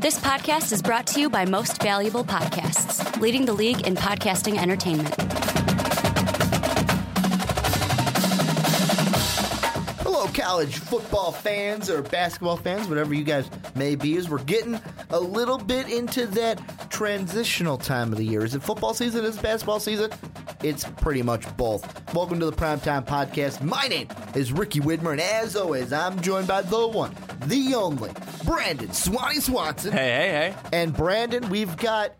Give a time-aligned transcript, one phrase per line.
[0.00, 4.56] This podcast is brought to you by Most Valuable Podcasts, leading the league in podcasting
[4.56, 5.14] entertainment.
[10.00, 14.80] Hello, college football fans or basketball fans, whatever you guys may be, as we're getting
[15.10, 18.42] a little bit into that transitional time of the year.
[18.42, 19.26] Is it football season?
[19.26, 20.10] Is it basketball season?
[20.62, 22.14] It's pretty much both.
[22.14, 23.62] Welcome to the Primetime Podcast.
[23.62, 27.14] My name is Ricky Widmer, and as always, I'm joined by the one,
[27.46, 28.10] the only,
[28.44, 29.92] Brandon Swanee Swanson.
[29.92, 30.56] Hey, hey, hey.
[30.72, 32.12] And Brandon, we've got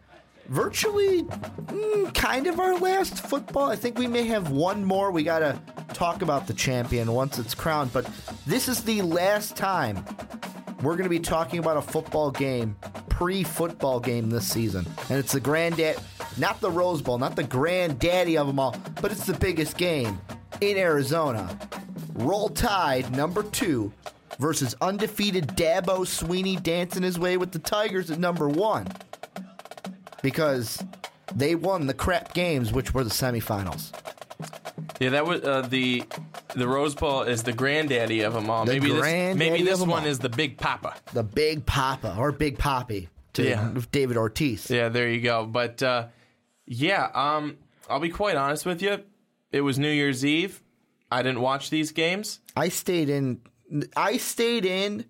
[0.48, 3.70] virtually mm, kind of our last football.
[3.70, 5.10] I think we may have one more.
[5.10, 5.60] We got to
[5.94, 8.08] talk about the champion once it's crowned, but
[8.46, 10.04] this is the last time
[10.82, 12.76] we're going to be talking about a football game,
[13.08, 14.86] pre football game this season.
[15.08, 15.98] And it's the granddad,
[16.36, 20.20] not the Rose Bowl, not the granddaddy of them all, but it's the biggest game
[20.60, 21.56] in Arizona.
[22.14, 23.92] Roll Tide, number two,
[24.38, 28.86] versus undefeated Dabo Swinney dancing his way with the Tigers at number one
[30.22, 30.82] because
[31.34, 33.92] they won the crap games, which were the semifinals.
[34.98, 36.04] Yeah, that was uh, the
[36.54, 38.64] the Rose Bowl is the granddaddy of them all.
[38.64, 40.06] The maybe this maybe this one all.
[40.06, 40.94] is the Big Papa.
[41.12, 43.72] The Big Papa or Big Poppy to Yeah.
[43.92, 44.70] David Ortiz.
[44.70, 45.46] Yeah, there you go.
[45.46, 46.06] But uh,
[46.66, 47.56] yeah, um,
[47.88, 49.02] I'll be quite honest with you.
[49.52, 50.62] It was New Year's Eve.
[51.10, 52.40] I didn't watch these games.
[52.56, 53.40] I stayed in.
[53.96, 55.06] I stayed in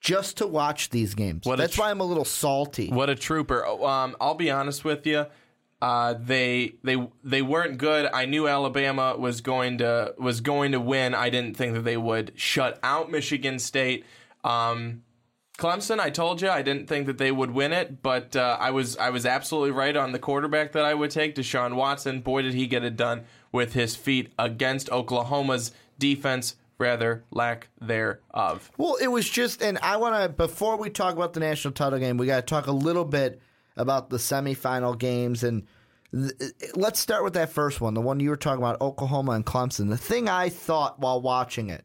[0.00, 1.46] just to watch these games.
[1.46, 2.88] What That's tr- why I'm a little salty.
[2.90, 3.64] What a trooper!
[3.66, 5.26] Oh, Um, I'll be honest with you.
[5.80, 8.08] Uh, they they they weren't good.
[8.12, 11.14] I knew Alabama was going to was going to win.
[11.14, 14.04] I didn't think that they would shut out Michigan State.
[14.44, 15.02] Um,
[15.58, 18.70] Clemson, I told you I didn't think that they would win it, but uh, I
[18.70, 22.20] was I was absolutely right on the quarterback that I would take, Deshaun Watson.
[22.20, 28.70] Boy, did he get it done with his feet against Oklahoma's defense, rather lack thereof.
[28.76, 31.98] Well, it was just, and I want to, before we talk about the national title
[31.98, 33.40] game, we got to talk a little bit
[33.76, 35.44] about the semifinal games.
[35.44, 35.66] And
[36.12, 39.46] th- let's start with that first one, the one you were talking about, Oklahoma and
[39.46, 39.88] Clemson.
[39.88, 41.84] The thing I thought while watching it,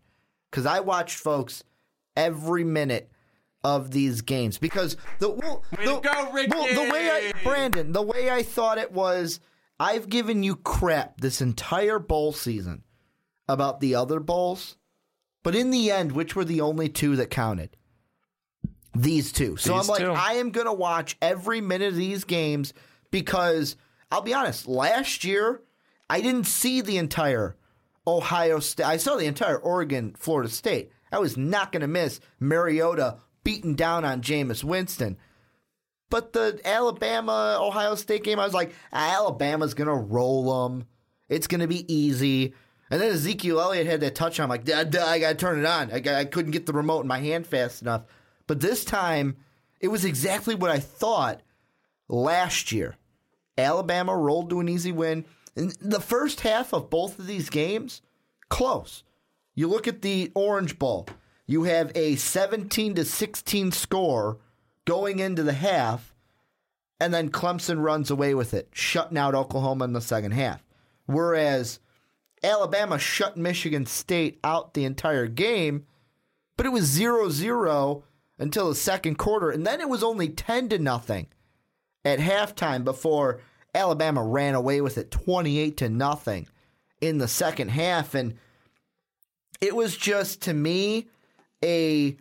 [0.49, 1.63] because I watched folks
[2.16, 3.11] every minute
[3.63, 8.01] of these games, because the, well, Way the, go, well, the way I, Brandon, the
[8.01, 9.39] way I thought it was,
[9.79, 12.83] I've given you crap this entire bowl season
[13.47, 14.75] about the other bowls.
[15.47, 17.77] But in the end, which were the only two that counted?
[18.93, 19.55] These two.
[19.55, 20.11] So These I'm like, two.
[20.11, 22.73] I am going to watch every minute of these games
[23.11, 23.77] because
[24.11, 25.61] I'll be honest, last year,
[26.09, 27.55] I didn't see the entire
[28.05, 28.83] Ohio State.
[28.87, 30.91] I saw the entire Oregon Florida State.
[31.13, 35.15] I was not going to miss Mariota beating down on Jameis Winston.
[36.09, 40.87] But the Alabama Ohio State game, I was like, Alabama's going to roll them.
[41.29, 42.53] It's going to be easy.
[42.89, 44.39] And then Ezekiel Elliott had that touch.
[44.39, 45.91] I'm like, duh, duh, I got to turn it on.
[45.91, 48.03] I, I couldn't get the remote in my hand fast enough.
[48.47, 49.37] But this time,
[49.79, 51.41] it was exactly what I thought
[52.07, 52.95] last year.
[53.57, 55.25] Alabama rolled to an easy win.
[55.55, 58.01] And the first half of both of these games,
[58.49, 59.03] close.
[59.55, 61.07] You look at the Orange Bowl.
[61.47, 64.37] You have a 17 to 16 score
[64.85, 66.13] going into the half,
[66.99, 70.63] and then Clemson runs away with it, shutting out Oklahoma in the second half.
[71.05, 71.79] Whereas
[72.43, 75.85] Alabama shut Michigan State out the entire game,
[76.55, 78.03] but it was 0 0
[78.39, 81.27] until the second quarter, and then it was only 10 to nothing
[82.05, 83.41] at halftime before
[83.73, 86.47] Alabama ran away with it 28 to nothing
[87.01, 88.15] in the second half.
[88.15, 88.35] And
[89.61, 91.07] it was just to me
[91.63, 92.15] a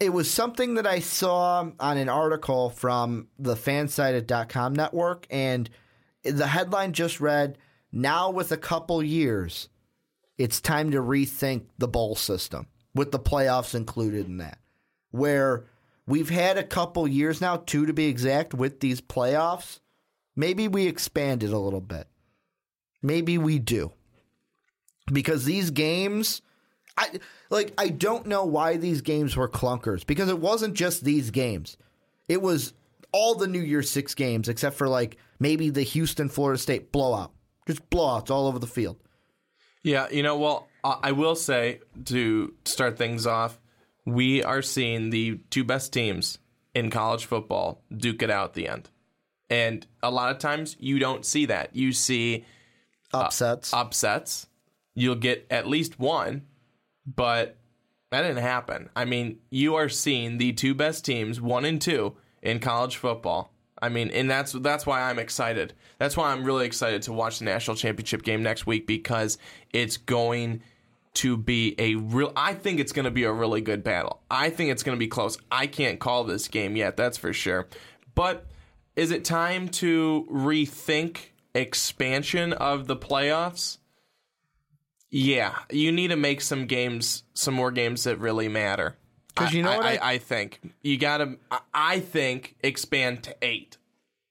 [0.00, 5.70] it was something that I saw on an article from the fansided.com network and
[6.24, 7.56] the headline just read
[7.94, 9.68] now with a couple years
[10.36, 14.58] it's time to rethink the bowl system with the playoffs included in that
[15.10, 15.64] where
[16.06, 19.78] we've had a couple years now two to be exact with these playoffs
[20.34, 22.08] maybe we expand it a little bit
[23.00, 23.92] maybe we do
[25.12, 26.42] because these games
[26.96, 31.30] I like I don't know why these games were clunkers because it wasn't just these
[31.30, 31.76] games.
[32.28, 32.72] It was
[33.12, 37.32] all the New Year's 6 games except for like maybe the Houston Florida State blowout.
[37.66, 38.98] Just blowouts all over the field.
[39.82, 43.58] Yeah, you know, well, I I will say to start things off,
[44.04, 46.38] we are seeing the two best teams
[46.74, 48.90] in college football duke it out at the end.
[49.50, 51.76] And a lot of times you don't see that.
[51.76, 52.44] You see
[53.12, 53.72] uh, Upsets.
[53.72, 54.46] upsets.
[54.94, 56.42] You'll get at least one,
[57.06, 57.56] but
[58.10, 58.88] that didn't happen.
[58.96, 63.52] I mean, you are seeing the two best teams, one and two, in college football.
[63.84, 65.74] I mean, and that's that's why I'm excited.
[65.98, 69.36] That's why I'm really excited to watch the national championship game next week because
[69.74, 70.62] it's going
[71.16, 72.32] to be a real.
[72.34, 74.22] I think it's going to be a really good battle.
[74.30, 75.36] I think it's going to be close.
[75.52, 77.68] I can't call this game yet, that's for sure.
[78.14, 78.46] But
[78.96, 81.18] is it time to rethink
[81.54, 83.76] expansion of the playoffs?
[85.10, 88.96] Yeah, you need to make some games, some more games that really matter.
[89.34, 91.38] 'Cause you know I, what I, I- I think you got to.
[91.72, 93.76] I think expand to eight.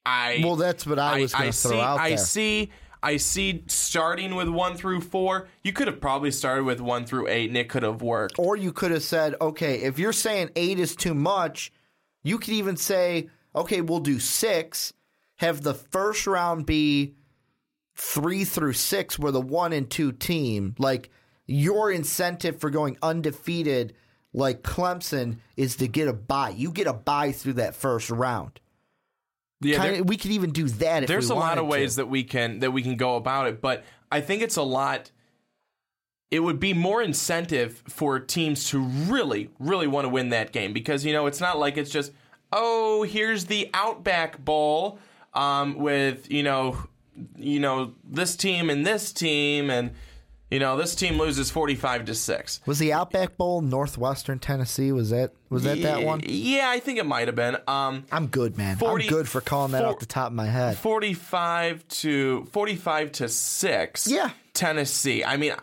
[0.05, 2.71] I Well, that's what I was gonna throw see, out I see.
[3.01, 3.63] I see.
[3.67, 7.57] Starting with one through four, you could have probably started with one through eight, and
[7.57, 8.35] it could have worked.
[8.38, 11.71] Or you could have said, okay, if you're saying eight is too much,
[12.23, 14.94] you could even say, okay, we'll do six,
[15.38, 17.13] have the first round be
[17.95, 21.09] three through six, where the one and two team, like
[21.45, 23.94] your incentive for going undefeated,
[24.33, 26.50] like Clemson, is to get a bye.
[26.50, 28.59] You get a bye through that first round.
[29.62, 31.03] Yeah, Kinda, we could even do that.
[31.03, 31.81] If there's a lot of wanted to.
[31.81, 34.63] ways that we can that we can go about it, but I think it's a
[34.63, 35.12] lot.
[36.31, 40.74] It would be more incentive for teams to really, really want to win that game
[40.74, 42.12] because you know it's not like it's just
[42.51, 45.00] oh here's the Outback Bowl
[45.33, 46.77] um, with you know
[47.38, 49.91] you know this team and this team and
[50.53, 52.61] you know this team loses forty five to six.
[52.65, 54.91] Was the Outback Bowl Northwestern Tennessee?
[54.91, 56.21] Was that was that that one?
[56.23, 57.57] Yeah, I think it might have been.
[57.67, 58.77] Um, I'm good, man.
[58.77, 60.77] 40 I'm good for calling that four- off the top of my head.
[60.77, 64.29] 45 to 45 to 6 Yeah.
[64.53, 65.53] tennessee i mean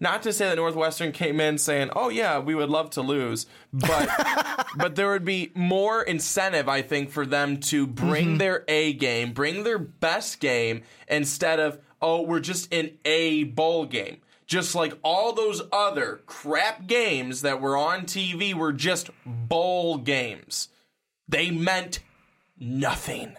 [0.00, 3.46] not to say that northwestern came in saying oh yeah we would love to lose
[3.72, 4.08] but
[4.76, 8.36] but there would be more incentive i think for them to bring Mm-hmm.
[8.38, 13.84] their a game bring their best game instead of oh we're just in a bowl
[13.86, 14.18] game
[14.50, 20.68] just like all those other crap games that were on tv were just bowl games
[21.28, 22.00] they meant
[22.58, 23.36] nothing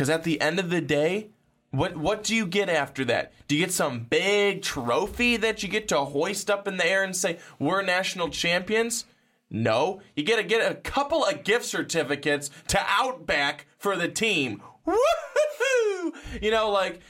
[0.00, 1.28] because at the end of the day,
[1.72, 3.34] what what do you get after that?
[3.48, 7.04] Do you get some big trophy that you get to hoist up in the air
[7.04, 9.04] and say we're national champions?
[9.50, 14.62] No, you get to get a couple of gift certificates to Outback for the team.
[14.86, 16.14] Woohoo!
[16.40, 17.00] You know, like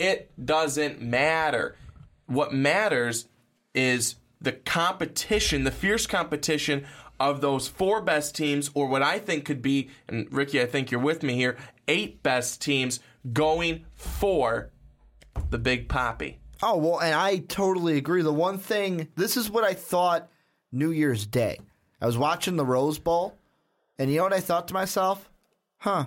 [0.00, 1.76] it doesn't matter.
[2.30, 3.26] What matters
[3.74, 6.86] is the competition, the fierce competition
[7.18, 10.92] of those four best teams, or what I think could be, and Ricky, I think
[10.92, 11.56] you're with me here,
[11.88, 13.00] eight best teams
[13.32, 14.70] going for
[15.50, 16.38] the Big Poppy.
[16.62, 18.22] Oh, well, and I totally agree.
[18.22, 20.30] The one thing, this is what I thought
[20.70, 21.58] New Year's Day.
[22.00, 23.34] I was watching the Rose Bowl,
[23.98, 25.28] and you know what I thought to myself?
[25.78, 26.06] Huh,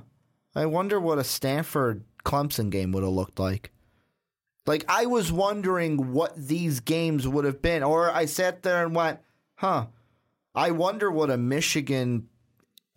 [0.56, 3.72] I wonder what a Stanford Clemson game would have looked like.
[4.66, 7.84] Like, I was wondering what these games would have been.
[7.84, 9.20] Or I sat there and went,
[9.56, 9.88] huh,
[10.56, 12.30] I wonder what a Michigan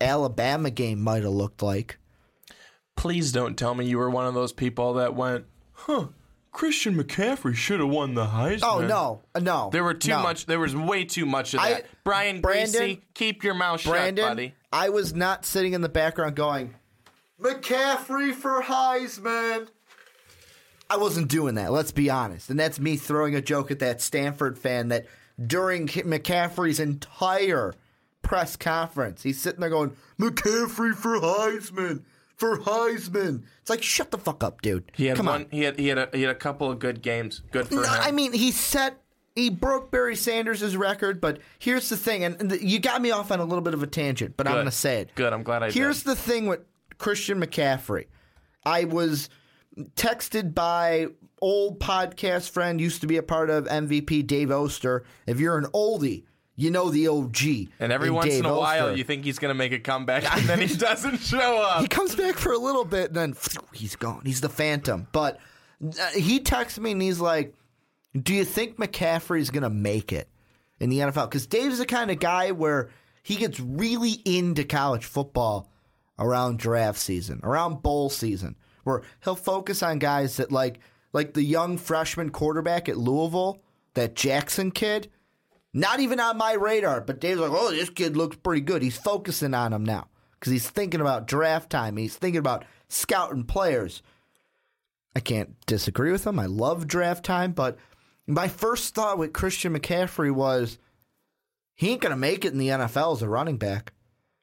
[0.00, 1.98] Alabama game might have looked like.
[2.96, 6.06] Please don't tell me you were one of those people that went, huh,
[6.52, 8.60] Christian McCaffrey should have won the Heisman.
[8.62, 9.68] Oh, no, no.
[9.70, 10.22] There were too no.
[10.22, 10.46] much.
[10.46, 11.86] There was way too much of I- that.
[12.04, 14.54] Brian Brandon- Greasy, keep your mouth Brandon, shut, buddy.
[14.72, 16.74] I was not sitting in the background going,
[17.40, 19.68] McCaffrey for Heisman.
[20.88, 22.50] I wasn't doing that, let's be honest.
[22.50, 25.06] And that's me throwing a joke at that Stanford fan that
[25.44, 27.74] during McCaffrey's entire
[28.22, 32.02] press conference, he's sitting there going, McCaffrey for Heisman,
[32.36, 33.42] for Heisman.
[33.60, 34.90] It's like, shut the fuck up, dude.
[34.94, 35.42] He had Come one.
[35.42, 35.46] on.
[35.50, 37.42] He had he had a, he had a couple of good games.
[37.50, 37.88] Good for No, him.
[37.90, 39.00] I mean, he set
[39.34, 43.30] he broke Barry Sanders' record, but here's the thing, and the, you got me off
[43.30, 45.10] on a little bit of a tangent, but I'm going to say it.
[45.14, 45.32] Good.
[45.32, 46.10] I'm glad I Here's did.
[46.12, 46.60] the thing with
[46.96, 48.06] Christian McCaffrey.
[48.64, 49.28] I was
[49.94, 51.08] texted by
[51.40, 55.04] old podcast friend, used to be a part of MVP, Dave Oster.
[55.26, 56.24] If you're an oldie,
[56.56, 57.70] you know the OG.
[57.78, 60.24] And every once Dave in a while, you think he's going to make a comeback,
[60.34, 61.82] and then he doesn't show up.
[61.82, 63.34] he comes back for a little bit, and then
[63.72, 64.22] he's gone.
[64.24, 65.06] He's the Phantom.
[65.12, 65.38] But
[65.84, 67.54] uh, he texts me, and he's like,
[68.20, 70.28] "Do you think McCaffrey's going to make it
[70.80, 72.88] in the NFL?" Because Dave's the kind of guy where
[73.22, 75.70] he gets really into college football
[76.18, 78.56] around draft season, around bowl season,
[78.86, 80.78] where he'll focus on guys that like
[81.12, 83.60] like the young freshman quarterback at Louisville,
[83.94, 85.10] that Jackson kid.
[85.74, 88.82] Not even on my radar, but Dave's like, oh, this kid looks pretty good.
[88.82, 90.06] He's focusing on him now
[90.38, 91.96] because he's thinking about draft time.
[91.96, 94.02] He's thinking about scouting players.
[95.16, 96.38] I can't disagree with him.
[96.38, 97.76] I love draft time, but
[98.28, 100.78] my first thought with Christian McCaffrey was
[101.74, 103.92] he ain't gonna make it in the NFL as a running back.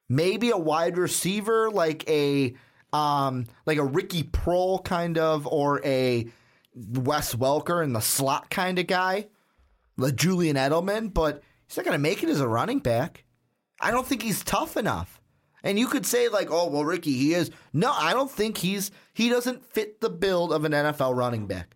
[0.10, 2.56] Maybe a wide receiver like a
[2.94, 6.28] um like a Ricky Proehl kind of or a
[6.76, 9.28] Wes Welker in the slot kind of guy,
[9.98, 13.26] like Julian Edelman, but he's not gonna make it as a running back.
[13.82, 15.20] I don't think he's tough enough.
[15.64, 18.92] And you could say like, "Oh, well, Ricky, he is." No, I don't think he's
[19.14, 21.76] he doesn't fit the build of an NFL running back.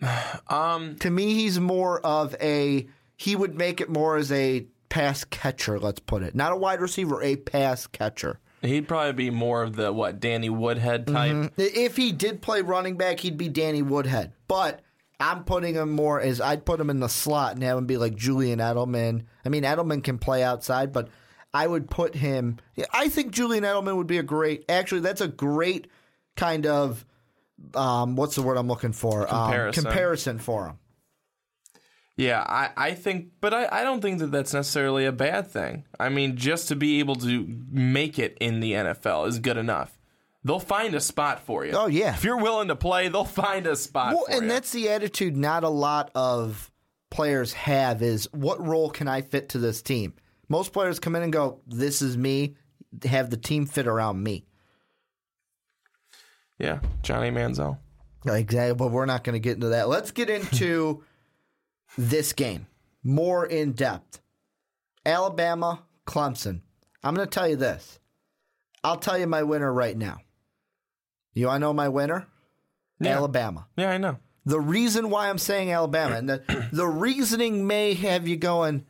[0.48, 2.88] Um, To me, he's more of a.
[3.16, 5.78] He would make it more as a pass catcher.
[5.78, 8.40] Let's put it, not a wide receiver, a pass catcher.
[8.62, 11.52] He'd probably be more of the what Danny Woodhead type.
[11.56, 14.32] If he did play running back, he'd be Danny Woodhead.
[14.48, 14.80] But
[15.18, 17.96] I'm putting him more as I'd put him in the slot and have him be
[17.96, 19.24] like Julian Edelman.
[19.44, 21.08] I mean, Edelman can play outside, but
[21.52, 22.58] I would put him.
[22.92, 24.64] I think Julian Edelman would be a great.
[24.68, 25.88] Actually, that's a great
[26.36, 27.04] kind of.
[27.74, 29.22] Um, what's the word I'm looking for?
[29.22, 29.84] Um, Comparison.
[29.84, 30.78] comparison for him.
[32.20, 35.84] Yeah, I, I think, but I, I don't think that that's necessarily a bad thing.
[35.98, 39.98] I mean, just to be able to make it in the NFL is good enough.
[40.44, 41.72] They'll find a spot for you.
[41.72, 42.12] Oh, yeah.
[42.14, 44.48] If you're willing to play, they'll find a spot Well, and you.
[44.48, 46.70] that's the attitude not a lot of
[47.10, 50.12] players have is what role can I fit to this team?
[50.48, 52.54] Most players come in and go, This is me,
[53.04, 54.44] have the team fit around me.
[56.58, 57.78] yeah, Johnny Manziel.
[58.26, 59.88] Exactly, but we're not going to get into that.
[59.88, 61.02] Let's get into
[61.96, 62.66] this game
[63.02, 64.20] more in depth.
[65.04, 66.60] Alabama, Clemson.
[67.02, 67.98] I'm going to tell you this.
[68.84, 70.18] I'll tell you my winner right now.
[71.34, 72.26] You want to know my winner?
[73.00, 73.16] Yeah.
[73.16, 73.66] Alabama.
[73.76, 74.18] Yeah, I know.
[74.46, 78.84] The reason why I'm saying Alabama, and the, the reasoning may have you going,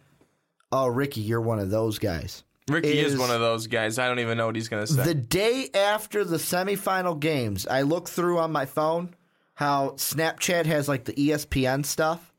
[0.73, 2.45] oh, Ricky, you're one of those guys.
[2.69, 3.99] Ricky is, Is- one of those guys.
[3.99, 5.02] I don't even know what he's going to say.
[5.02, 9.14] The day after the semifinal games, I look through on my phone
[9.54, 12.29] how Snapchat has like the ESPN stuff,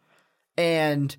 [0.57, 1.15] and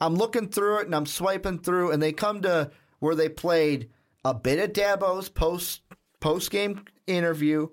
[0.00, 3.90] I'm looking through it and I'm swiping through, and they come to where they played
[4.24, 5.82] a bit of Dabo's post
[6.20, 7.68] post game interview,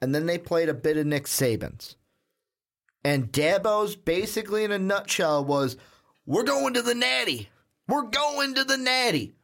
[0.00, 1.96] and then they played a bit of Nick Saban's.
[3.04, 5.76] And Dabo's basically in a nutshell was,
[6.26, 7.48] "We're going to the Natty.
[7.88, 9.34] We're going to the Natty."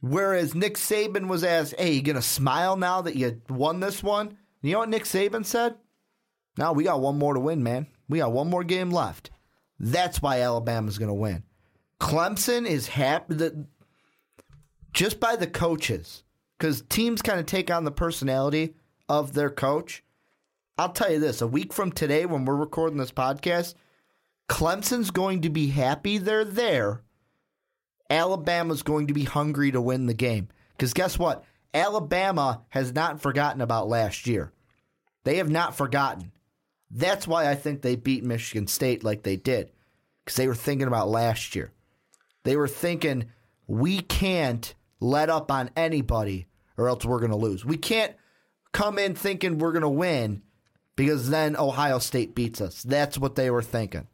[0.00, 4.36] Whereas Nick Saban was asked, "Hey, you gonna smile now that you won this one?"
[4.62, 5.76] You know what Nick Saban said?
[6.56, 7.86] "No, we got one more to win, man.
[8.08, 9.30] We got one more game left.
[9.78, 11.44] That's why Alabama's gonna win."
[12.00, 13.54] Clemson is happy that
[14.92, 16.22] just by the coaches,
[16.58, 18.74] because teams kind of take on the personality
[19.08, 20.02] of their coach.
[20.76, 23.74] I'll tell you this: a week from today, when we're recording this podcast,
[24.48, 27.02] Clemson's going to be happy they're there
[28.10, 30.48] Alabama's going to be hungry to win the game.
[30.72, 31.44] Because guess what?
[31.74, 34.52] Alabama has not forgotten about last year.
[35.24, 36.32] They have not forgotten.
[36.90, 39.70] That's why I think they beat Michigan State like they did.
[40.24, 41.72] Because they were thinking about last year.
[42.44, 43.26] They were thinking,
[43.66, 47.64] we can't let up on anybody or else we're going to lose.
[47.64, 48.14] We can't
[48.72, 50.42] come in thinking we're going to win
[50.96, 52.82] because then Ohio State beats us.
[52.82, 54.06] That's what they were thinking.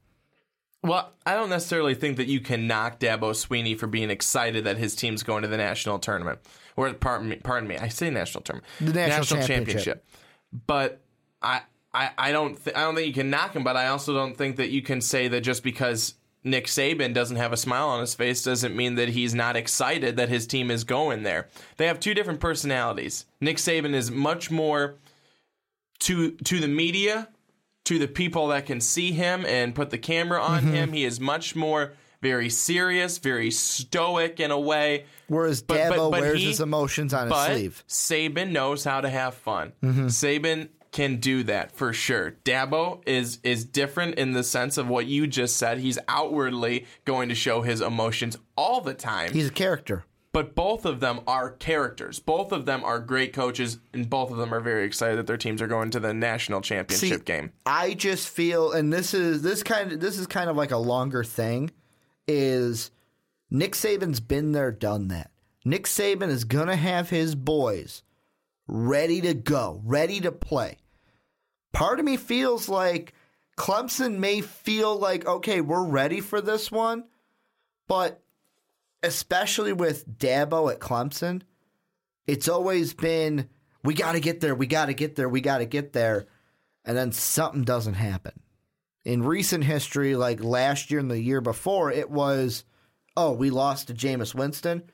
[0.82, 4.76] Well, I don't necessarily think that you can knock Dabo Swinney for being excited that
[4.76, 6.40] his team's going to the national tournament.
[6.76, 10.04] Or pardon me, pardon me, I say national tournament, The national championship.
[10.66, 11.00] But
[11.40, 11.62] I,
[11.94, 13.62] I, I don't, th- I don't think you can knock him.
[13.64, 17.36] But I also don't think that you can say that just because Nick Saban doesn't
[17.36, 20.70] have a smile on his face doesn't mean that he's not excited that his team
[20.70, 21.48] is going there.
[21.78, 23.24] They have two different personalities.
[23.40, 24.96] Nick Saban is much more
[26.00, 27.28] to to the media,
[27.84, 30.72] to the people that can see him and put the camera on Mm-hmm.
[30.74, 30.92] him.
[30.92, 35.04] He is much more very serious, very stoic in a way.
[35.28, 37.84] Whereas But- Dabo but- but wears he- his emotions on his sleeve.
[37.88, 39.72] Saban knows how to have fun.
[39.82, 40.06] Mm-hmm.
[40.06, 42.36] Saban can do that for sure.
[42.44, 45.78] Dabo is is different in the sense of what you just said.
[45.78, 49.32] He's outwardly going to show his emotions all the time.
[49.32, 50.04] He's a character.
[50.32, 52.18] but both of them are characters.
[52.20, 55.36] Both of them are great coaches, and both of them are very excited that their
[55.36, 57.52] teams are going to the national championship See, game.
[57.66, 60.78] I just feel, and this is this kind of this is kind of like a
[60.78, 61.70] longer thing.
[62.28, 62.90] Is
[63.50, 65.30] Nick Saban's been there, done that.
[65.64, 68.02] Nick Saban is gonna have his boys
[68.66, 70.78] ready to go, ready to play.
[71.74, 73.12] Part of me feels like
[73.58, 77.04] Clemson may feel like, okay, we're ready for this one,
[77.88, 78.22] but
[79.02, 81.42] especially with Dabo at Clemson,
[82.26, 83.50] it's always been
[83.82, 86.26] we got to get there, we got to get there, we got to get there,
[86.84, 88.32] and then something doesn't happen.
[89.04, 92.64] In recent history, like last year and the year before, it was,
[93.16, 94.84] oh, we lost to Jameis Winston.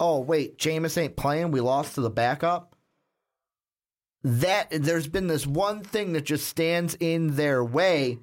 [0.00, 1.50] Oh, wait, Jameis ain't playing.
[1.50, 2.71] We lost to the backup.
[4.24, 8.18] That there's been this one thing that just stands in their way.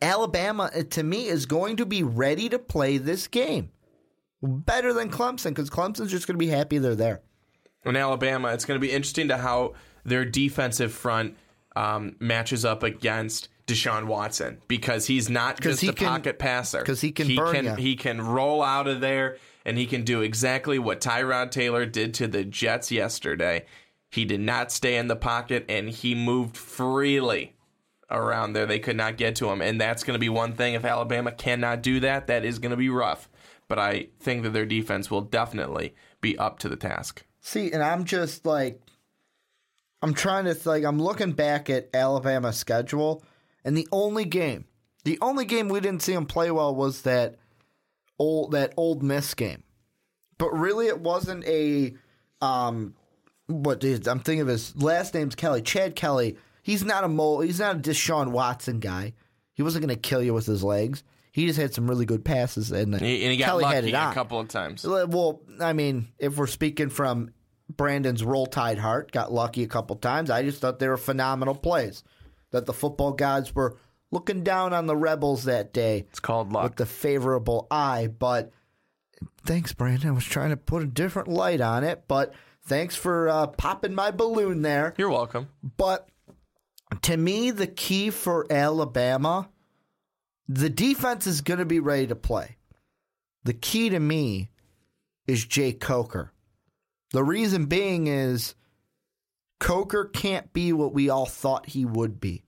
[0.00, 3.70] Alabama, uh, to me, is going to be ready to play this game
[4.42, 7.20] better than Clemson because Clemson's just going to be happy they're there.
[7.84, 11.36] In Alabama, it's going to be interesting to how their defensive front
[11.76, 16.82] um, matches up against Deshaun Watson because he's not just he a can- pocket passer.
[16.82, 17.74] 'cause he can he burn can ya.
[17.76, 22.12] he can roll out of there and he can do exactly what Tyrod Taylor did
[22.14, 23.64] to the Jets yesterday.
[24.12, 27.56] He did not stay in the pocket and he moved freely
[28.10, 28.66] around there.
[28.66, 30.74] They could not get to him, and that's going to be one thing.
[30.74, 33.30] If Alabama cannot do that, that is going to be rough.
[33.68, 37.24] But I think that their defense will definitely be up to the task.
[37.40, 38.82] See, and I'm just like,
[40.02, 43.24] I'm trying to like, I'm looking back at Alabama's schedule,
[43.64, 44.66] and the only game,
[45.04, 47.36] the only game we didn't see him play well was that
[48.18, 49.62] old that old Miss game.
[50.36, 51.94] But really, it wasn't a
[52.42, 52.94] um,
[53.46, 56.36] what is I'm thinking of his last name's Kelly, Chad Kelly.
[56.62, 57.40] He's not a mole.
[57.40, 59.14] He's not a Deshaun Watson guy.
[59.54, 61.02] He wasn't going to kill you with his legs.
[61.32, 63.88] He just had some really good passes, and, He, and he got Kelly had lucky
[63.88, 64.84] it a couple of times.
[64.86, 67.30] Well, I mean, if we're speaking from
[67.74, 70.28] Brandon's roll tide heart, got lucky a couple of times.
[70.30, 72.04] I just thought they were phenomenal plays.
[72.50, 73.78] That the football gods were
[74.10, 76.64] looking down on the rebels that day It's called luck.
[76.64, 78.08] with the favorable eye.
[78.18, 78.52] But
[79.46, 80.10] thanks, Brandon.
[80.10, 82.34] I was trying to put a different light on it, but
[82.64, 84.94] thanks for uh, popping my balloon there.
[84.96, 85.48] You're welcome.
[85.76, 86.08] But
[87.02, 89.48] to me, the key for Alabama,
[90.48, 92.56] the defense is going to be ready to play.
[93.44, 94.50] The key to me
[95.26, 96.32] is Jake Coker.
[97.12, 98.54] The reason being is
[99.60, 102.44] Coker can't be what we all thought he would be.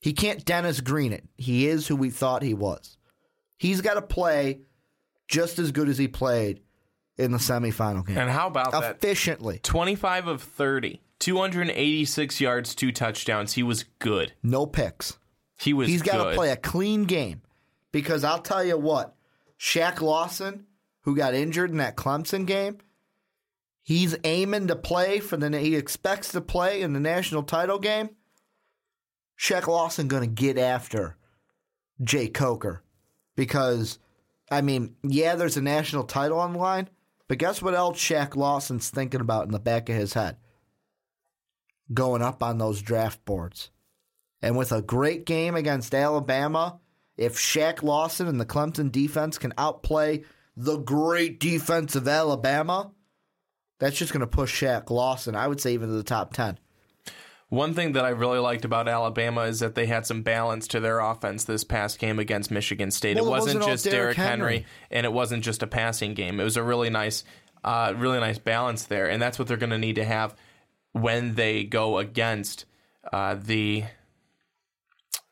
[0.00, 1.24] He can't Dennis Green it.
[1.36, 2.96] He is who we thought he was.
[3.58, 4.60] He's got to play
[5.28, 6.60] just as good as he played
[7.16, 8.18] in the semifinal game.
[8.18, 8.96] And how about that?
[8.96, 9.60] Efficiently.
[9.62, 13.54] 25 of 30, 286 yards, two touchdowns.
[13.54, 14.32] He was good.
[14.42, 15.18] No picks.
[15.58, 17.40] He was He's got to play a clean game
[17.92, 19.14] because I'll tell you what,
[19.58, 20.66] Shaq Lawson,
[21.02, 22.78] who got injured in that Clemson game,
[23.82, 25.58] he's aiming to play for the.
[25.58, 28.10] He expects to play in the national title game.
[29.38, 31.16] Shaq Lawson going to get after
[32.02, 32.82] Jake Coker
[33.34, 33.98] because,
[34.50, 36.88] I mean, yeah, there's a national title on the line,
[37.28, 40.36] but guess what else Shaq Lawson's thinking about in the back of his head?
[41.92, 43.70] Going up on those draft boards.
[44.42, 46.78] And with a great game against Alabama,
[47.16, 50.24] if Shaq Lawson and the Clemson defense can outplay
[50.56, 52.92] the great defense of Alabama,
[53.78, 56.58] that's just going to push Shaq Lawson, I would say, even to the top 10.
[57.48, 60.80] One thing that I really liked about Alabama is that they had some balance to
[60.80, 63.16] their offense this past game against Michigan State.
[63.16, 64.52] Well, it it wasn't, wasn't just Derrick Derrick Henry.
[64.54, 64.66] Henry.
[64.90, 66.40] and it wasn't just a passing game.
[66.40, 67.22] It was a really nice,
[67.62, 70.34] uh, really nice balance there, and that's what they're going to need to have
[70.90, 72.64] when they go against
[73.12, 73.84] uh, the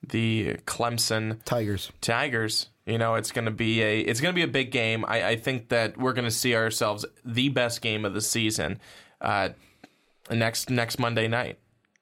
[0.09, 1.91] the Clemson Tigers.
[2.01, 2.69] Tigers.
[2.87, 5.05] You know, it's going to be a it's going to be a big game.
[5.09, 8.79] I, I think that we're going to see ourselves the best game of the season
[9.21, 9.49] uh,
[10.31, 11.59] next next Monday night.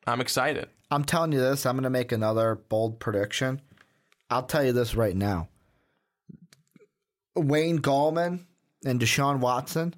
[0.07, 0.69] I'm excited.
[0.91, 3.61] I'm telling you this, I'm going to make another bold prediction.
[4.31, 5.49] I'll tell you this right now.
[7.35, 8.45] Wayne Gallman
[8.85, 9.95] and Deshaun Watson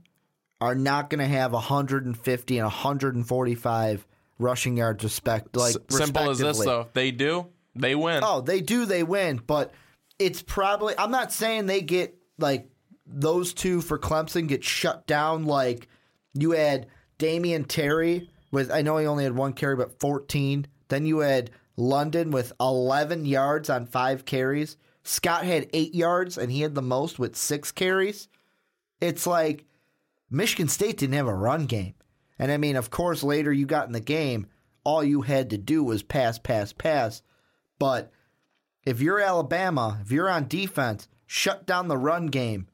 [0.61, 4.07] are not going to have 150 and 145
[4.39, 6.89] rushing yards respect like S- simple as this though.
[6.93, 8.23] They do, they win.
[8.25, 9.73] Oh, they do, they win, but
[10.19, 12.69] it's probably I'm not saying they get like
[13.07, 15.89] those two for Clemson get shut down like
[16.35, 16.87] you had
[17.19, 20.67] Damian Terry with I know he only had one carry but 14.
[20.89, 24.77] Then you had London with 11 yards on 5 carries.
[25.03, 28.29] Scott had 8 yards and he had the most with 6 carries.
[29.01, 29.67] It's like
[30.31, 31.95] Michigan State didn't have a run game.
[32.39, 34.47] And I mean, of course, later you got in the game,
[34.83, 37.23] all you had to do was pass, pass, pass.
[37.79, 38.11] But
[38.85, 42.69] if you're Alabama, if you're on defense, shut down the run game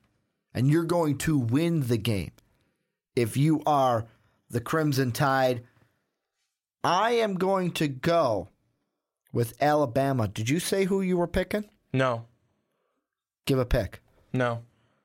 [0.55, 2.33] and you're going to win the game.
[3.17, 4.07] If you are
[4.49, 5.63] the Crimson Tide,
[6.83, 8.49] I am going to go
[9.33, 10.29] with Alabama.
[10.29, 11.65] Did you say who you were picking?
[11.93, 12.27] No,
[13.47, 14.01] Give a pick.
[14.33, 14.63] no,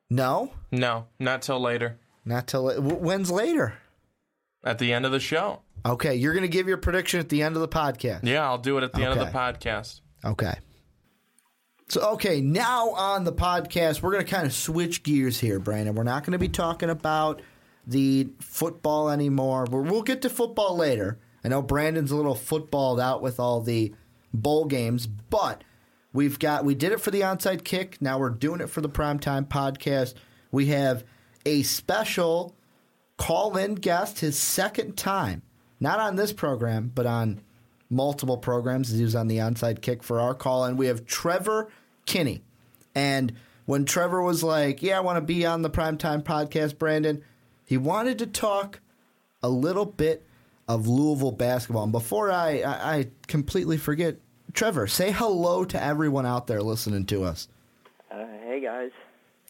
[0.10, 0.52] No?
[0.72, 3.76] no, not till later Not till when's later?
[4.64, 5.62] at the end of the show.
[5.86, 8.22] Okay, you're going to give your prediction at the end of the podcast.
[8.24, 10.02] Yeah, I'll do it at the end of the podcast.
[10.24, 10.54] Okay.
[11.90, 15.94] So, okay, now on the podcast, we're going to kind of switch gears here, Brandon.
[15.94, 17.44] We're not going to be talking about
[17.86, 19.68] the football anymore.
[19.70, 21.20] We're, we'll get to football later.
[21.46, 23.94] I know Brandon's a little footballed out with all the
[24.34, 25.64] bowl games, but
[26.12, 28.02] we've got we did it for the onside kick.
[28.02, 30.16] Now we're doing it for the primetime podcast.
[30.50, 31.04] We have
[31.46, 32.56] a special
[33.18, 35.44] call in guest, his second time,
[35.80, 37.42] not on this program, but on
[37.92, 38.90] multiple programs.
[38.90, 41.70] He was on the onside kick for our call, and we have Trevor
[42.08, 42.42] Kinney.
[42.96, 43.34] And
[43.68, 47.22] when Trevor was like, "Yeah, I want to be on the primetime podcast," Brandon,
[47.66, 48.80] he wanted to talk
[49.44, 50.25] a little bit
[50.68, 51.84] of Louisville basketball.
[51.84, 54.18] And before I, I, I completely forget,
[54.54, 57.48] Trevor, say hello to everyone out there listening to us.
[58.12, 58.92] Uh, hey guys.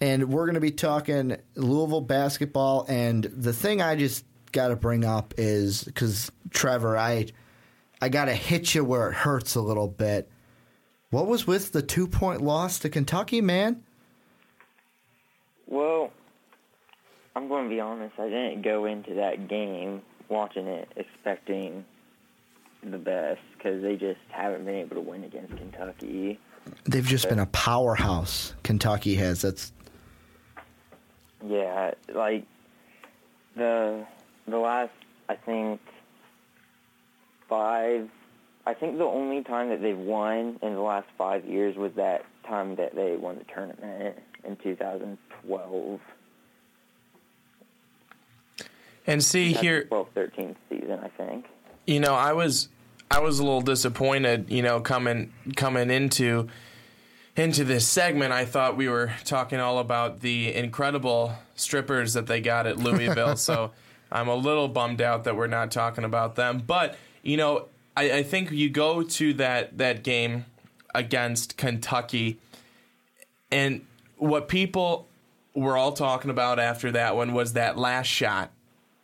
[0.01, 2.85] And we're going to be talking Louisville basketball.
[2.89, 7.27] And the thing I just got to bring up is because Trevor, I
[8.01, 10.29] I got to hit you where it hurts a little bit.
[11.11, 13.83] What was with the two point loss to Kentucky, man?
[15.67, 16.11] Well,
[17.35, 18.19] I'm going to be honest.
[18.19, 21.85] I didn't go into that game watching it expecting
[22.83, 26.39] the best because they just haven't been able to win against Kentucky.
[26.85, 28.53] They've just been a powerhouse.
[28.63, 29.41] Kentucky has.
[29.41, 29.71] That's
[31.43, 32.45] Yeah, like
[33.55, 34.05] the
[34.47, 34.91] the last
[35.29, 35.81] I think
[37.47, 38.09] five.
[38.67, 42.25] I think the only time that they've won in the last five years was that
[42.47, 45.99] time that they won the tournament in 2012.
[49.07, 51.45] And see That's here, the 12 13th season, I think.
[51.85, 52.69] you know, I was
[53.11, 56.47] I was a little disappointed, you know, coming coming into
[57.35, 58.31] into this segment.
[58.31, 63.35] I thought we were talking all about the incredible strippers that they got at Louisville.
[63.37, 63.71] so
[64.11, 66.63] I'm a little bummed out that we're not talking about them.
[66.65, 70.45] But you know, I, I think you go to that that game
[70.95, 72.39] against Kentucky,
[73.51, 73.85] and
[74.17, 75.07] what people
[75.53, 78.51] were all talking about after that one was that last shot,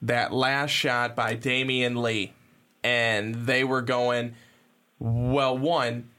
[0.02, 2.34] that last shot by Damian Lee
[2.84, 4.34] and they were going,
[5.00, 6.10] well, one,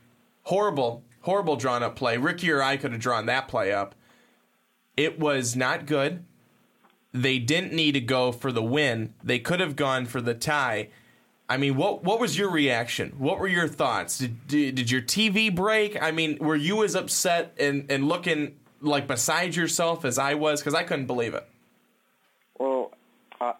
[0.44, 2.16] horrible, horrible drawn up play.
[2.16, 3.94] Ricky or I could have drawn that play up.
[4.96, 6.24] It was not good.
[7.12, 9.14] They didn't need to go for the win.
[9.22, 10.88] They could have gone for the tie.
[11.48, 13.12] I mean, what what was your reaction?
[13.18, 14.18] What were your thoughts?
[14.18, 16.00] Did, did, did your TV break?
[16.02, 20.60] I mean, were you as upset and, and looking like beside yourself as I was?
[20.60, 21.46] Because I couldn't believe it.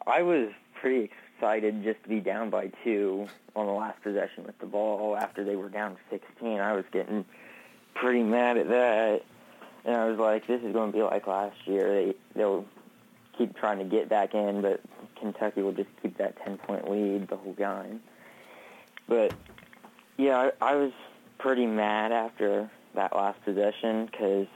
[0.07, 4.59] I, was pretty excited just to be down by two on the last possession with
[4.59, 6.61] the ball after they were down 16.
[6.61, 7.25] I was getting
[7.95, 9.23] pretty mad at that,
[9.85, 11.89] and I was like, "This is going to be like last year.
[11.89, 12.65] They they'll
[13.37, 14.81] keep trying to get back in, but
[15.19, 18.01] Kentucky will just keep that 10 point lead the whole game."
[19.09, 19.35] But
[20.17, 20.93] yeah, I, I was
[21.39, 24.47] pretty mad after that last possession because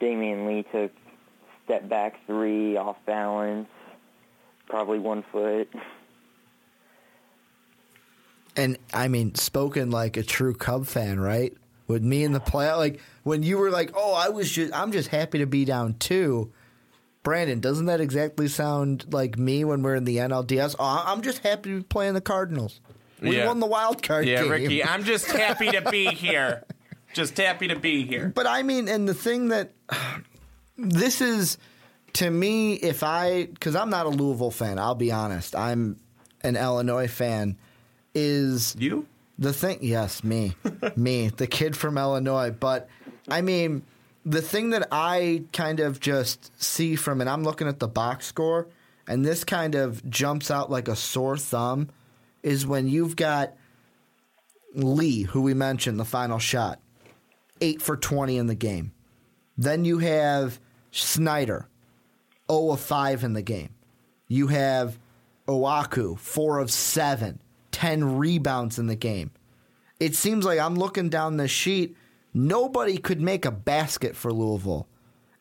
[0.00, 0.90] Damian Lee took
[1.64, 3.68] step back three off balance,
[4.68, 5.68] probably one foot.
[8.56, 11.52] and I mean, spoken like a true Cub fan, right?
[11.86, 14.90] With me in the play, like when you were like, "Oh, I was just, I'm
[14.92, 16.52] just happy to be down two.
[17.22, 20.76] Brandon, doesn't that exactly sound like me when we're in the NLDS?
[20.78, 22.80] Oh, I'm just happy to be playing the Cardinals.
[23.20, 23.46] We Yeah.
[23.46, 24.50] won the wild card Yeah, game.
[24.50, 26.64] Ricky, I'm just happy to be here.
[27.14, 28.30] Just happy to be here.
[28.34, 29.72] But I mean, and the thing that
[30.76, 31.56] this is
[32.14, 35.98] to me, if I, because I'm not a Louisville fan, I'll be honest, I'm
[36.42, 37.56] an Illinois fan.
[38.14, 39.06] Is You?
[39.38, 39.78] the thing?
[39.82, 40.54] Yes, me,
[40.96, 42.50] me, the kid from Illinois.
[42.50, 42.88] But
[43.28, 43.82] I mean,
[44.24, 48.26] the thing that I kind of just see from it, I'm looking at the box
[48.26, 48.68] score,
[49.08, 51.88] and this kind of jumps out like a sore thumb,
[52.42, 53.54] is when you've got
[54.74, 56.80] Lee, who we mentioned, the final shot,
[57.60, 58.92] eight for 20 in the game.
[59.56, 60.58] Then you have
[60.90, 61.68] Snyder,
[62.50, 63.70] 0 of 5 in the game.
[64.28, 64.98] You have
[65.46, 67.38] Onuaku, 4 of 7,
[67.72, 69.30] 10 rebounds in the game.
[70.00, 71.96] It seems like I'm looking down the sheet,
[72.32, 74.86] nobody could make a basket for Louisville.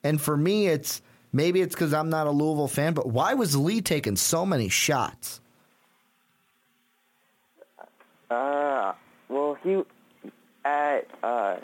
[0.03, 3.55] And for me, it's maybe it's because I'm not a Louisville fan, but why was
[3.55, 5.41] Lee taking so many shots?
[8.29, 8.93] Uh,
[9.29, 9.81] well, he
[10.65, 11.57] at uh,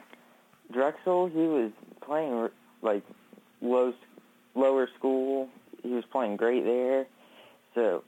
[0.71, 1.71] Drexel, he was
[2.01, 2.49] playing
[2.81, 3.03] like
[3.61, 3.93] low,
[4.59, 5.49] lower school.
[5.81, 7.05] He was playing great there.
[7.75, 8.03] So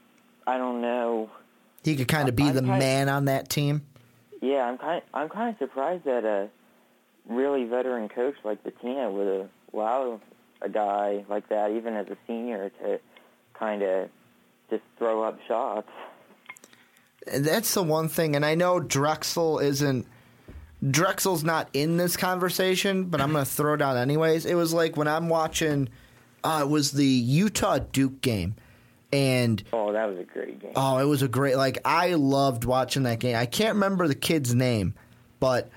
[0.45, 1.29] I don't know.
[1.83, 3.83] He could kind of be I'm the man on that team.
[4.41, 5.01] Yeah, I'm kind.
[5.13, 6.49] I'm kind of surprised that a
[7.27, 10.19] really veteran coach like Pitino would allow
[10.61, 12.99] a guy like that, even as a senior, to
[13.53, 14.09] kind of
[14.69, 15.89] just throw up shots.
[17.27, 20.07] That's the one thing, and I know Drexel isn't.
[20.89, 24.47] Drexel's not in this conversation, but I'm going to throw it out anyways.
[24.47, 25.89] It was like when I'm watching.
[26.43, 28.55] Uh, it was the Utah Duke game,
[29.13, 30.71] and Oh, that was a great game.
[30.75, 31.55] oh, it was a great.
[31.57, 33.35] Like I loved watching that game.
[33.35, 34.93] I can't remember the kid's name,
[35.39, 35.69] but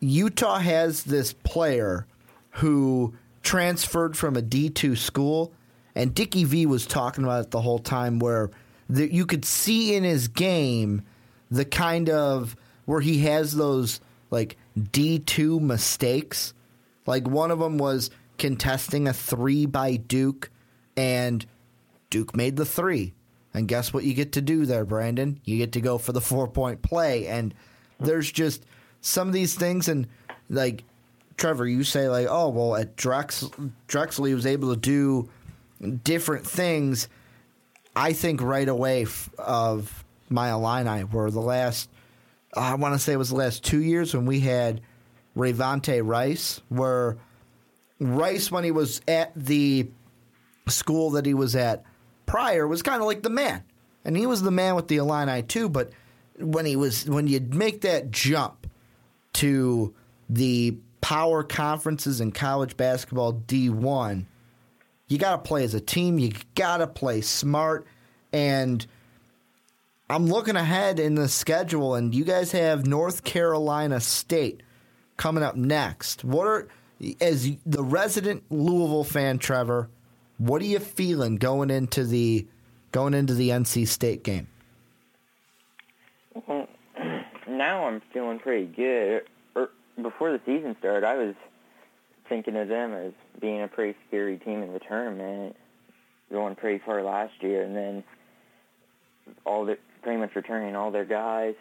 [0.00, 2.06] Utah has this player
[2.54, 5.52] who transferred from a D2 school,
[5.94, 8.50] and Dickie V was talking about it the whole time where
[8.88, 11.02] the, you could see in his game
[11.50, 16.54] the kind of where he has those like D2 mistakes.
[17.06, 20.50] Like one of them was contesting a three by Duke,
[20.96, 21.46] and
[22.08, 23.14] Duke made the three.
[23.52, 25.40] And guess what you get to do there, Brandon?
[25.44, 27.26] You get to go for the four point play.
[27.26, 27.54] And
[28.00, 28.64] there's just
[29.00, 30.08] some of these things, and
[30.48, 30.84] like
[31.36, 35.28] Trevor, you say like, oh well, at Drex Drexel he was able to do
[36.02, 37.08] different things.
[37.94, 41.90] I think right away f- of my Illini were the last.
[42.56, 44.80] I want to say it was the last two years when we had
[45.36, 47.16] Rayvonte Rice, where
[48.00, 49.88] Rice, when he was at the
[50.66, 51.84] school that he was at
[52.26, 53.62] prior, was kind of like the man,
[54.04, 55.68] and he was the man with the Illini too.
[55.68, 55.90] But
[56.38, 58.66] when he was when you make that jump
[59.34, 59.94] to
[60.28, 64.26] the power conferences in college basketball D one,
[65.08, 66.18] you got to play as a team.
[66.18, 67.86] You got to play smart,
[68.32, 68.86] and
[70.08, 74.62] I'm looking ahead in the schedule, and you guys have North Carolina State
[75.18, 76.24] coming up next.
[76.24, 76.68] What are
[77.20, 79.90] as the resident Louisville fan, Trevor?
[80.38, 82.46] What are you feeling going into the
[82.92, 84.48] going into the NC State game?
[86.46, 86.66] Well,
[87.48, 89.22] now I'm feeling pretty good.
[89.56, 91.34] Er, before the season started, I was
[92.28, 95.56] thinking of them as being a pretty scary team in the tournament,
[96.30, 98.04] going pretty far last year, and then
[99.44, 101.54] all the pretty much returning all their guys.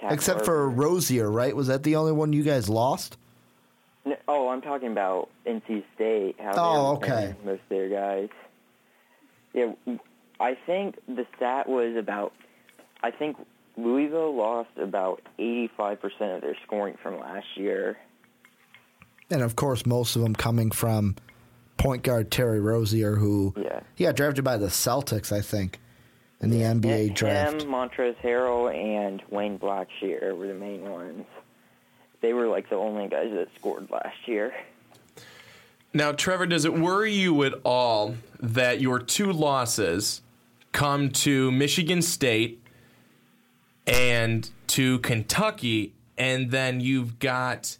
[0.00, 1.54] Cat Except for Rozier, right?
[1.54, 3.16] Was that the only one you guys lost?
[4.26, 6.36] Oh, I'm talking about NC State.
[6.40, 7.34] How Oh, okay.
[7.44, 8.28] Most of their guys.
[9.52, 9.72] Yeah,
[10.40, 12.32] I think the stat was about.
[13.02, 13.36] I think
[13.76, 17.98] Louisville lost about 85% of their scoring from last year.
[19.30, 21.16] And of course, most of them coming from
[21.76, 23.80] point guard Terry Rozier, who Yeah.
[23.94, 25.80] he got drafted by the Celtics, I think,
[26.40, 27.66] in the NBA Him, draft.
[27.66, 31.26] Montrezl Harrell, and Wayne Blackshear were the main ones.
[32.24, 34.54] They were like the only guys that scored last year.
[35.92, 40.22] Now, Trevor, does it worry you at all that your two losses
[40.72, 42.62] come to Michigan State
[43.86, 47.76] and to Kentucky, and then you've got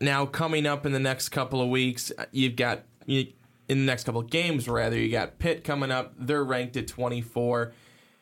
[0.00, 3.32] now coming up in the next couple of weeks, you've got in
[3.66, 6.14] the next couple of games, rather, you got Pitt coming up.
[6.16, 7.72] They're ranked at 24.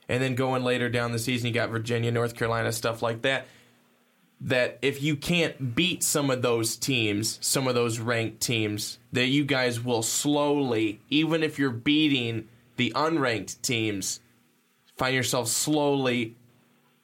[0.09, 3.47] And then going later down the season, you got Virginia, North Carolina, stuff like that
[4.45, 9.27] that if you can't beat some of those teams, some of those ranked teams, that
[9.27, 14.21] you guys will slowly, even if you're beating the unranked teams,
[14.97, 16.35] find yourself slowly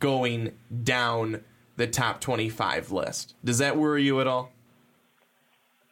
[0.01, 1.45] going down
[1.77, 3.35] the top 25 list.
[3.45, 4.51] Does that worry you at all?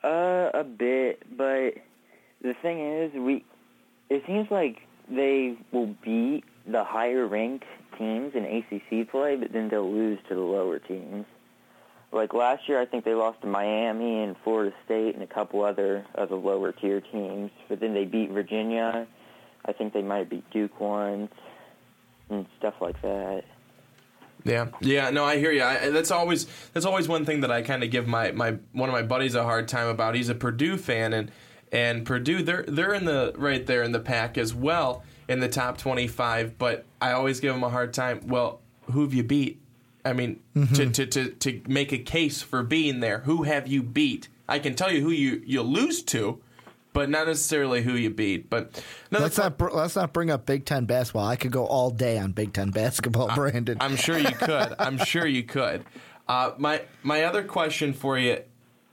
[0.02, 1.74] Uh, a bit, but
[2.42, 3.44] the thing is, we
[4.08, 4.78] it seems like
[5.08, 7.64] they will beat the higher ranked
[7.98, 11.26] teams in ACC play, but then they'll lose to the lower teams.
[12.12, 15.64] Like last year, I think they lost to Miami and Florida State and a couple
[15.64, 19.06] other of the lower tier teams, but then they beat Virginia.
[19.64, 21.32] I think they might beat Duke once
[22.30, 23.44] and stuff like that.
[24.44, 25.64] Yeah, yeah, no, I hear you.
[25.64, 28.88] I, that's always that's always one thing that I kind of give my, my one
[28.88, 30.14] of my buddies a hard time about.
[30.14, 31.32] He's a Purdue fan, and
[31.72, 35.48] and Purdue they're they're in the right there in the pack as well in the
[35.48, 36.58] top twenty five.
[36.58, 38.20] But I always give him a hard time.
[38.26, 38.60] Well,
[38.92, 39.60] who have you beat?
[40.04, 40.38] I mean,
[40.74, 44.28] to, to, to, to make a case for being there, who have you beat?
[44.48, 46.40] I can tell you who you you lose to,
[46.92, 48.48] but not necessarily who you beat.
[48.48, 51.26] But Let's not br- let's not bring up Big Ten basketball.
[51.26, 53.78] I could go all day on Big Ten basketball, Brandon.
[53.80, 54.74] I'm sure you could.
[54.78, 55.84] I'm sure you could.
[56.28, 58.38] Uh, my my other question for you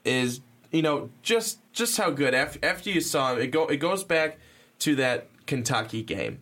[0.03, 0.41] is,
[0.71, 4.03] you know, just just how good after, after you saw him, it go it goes
[4.03, 4.39] back
[4.79, 6.41] to that Kentucky game.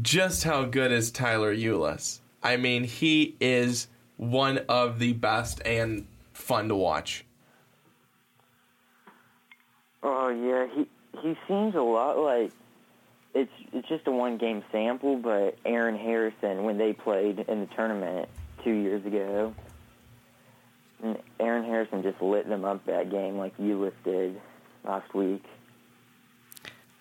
[0.00, 2.20] Just how good is Tyler Ulis?
[2.42, 7.24] I mean, he is one of the best and fun to watch.
[10.02, 10.86] Oh yeah, he
[11.22, 12.52] he seems a lot like
[13.34, 17.66] it's it's just a one game sample, but Aaron Harrison when they played in the
[17.74, 18.28] tournament
[18.62, 19.54] two years ago.
[21.38, 24.40] Aaron Harrison just lit them up that game like Ulis did
[24.84, 25.44] last week.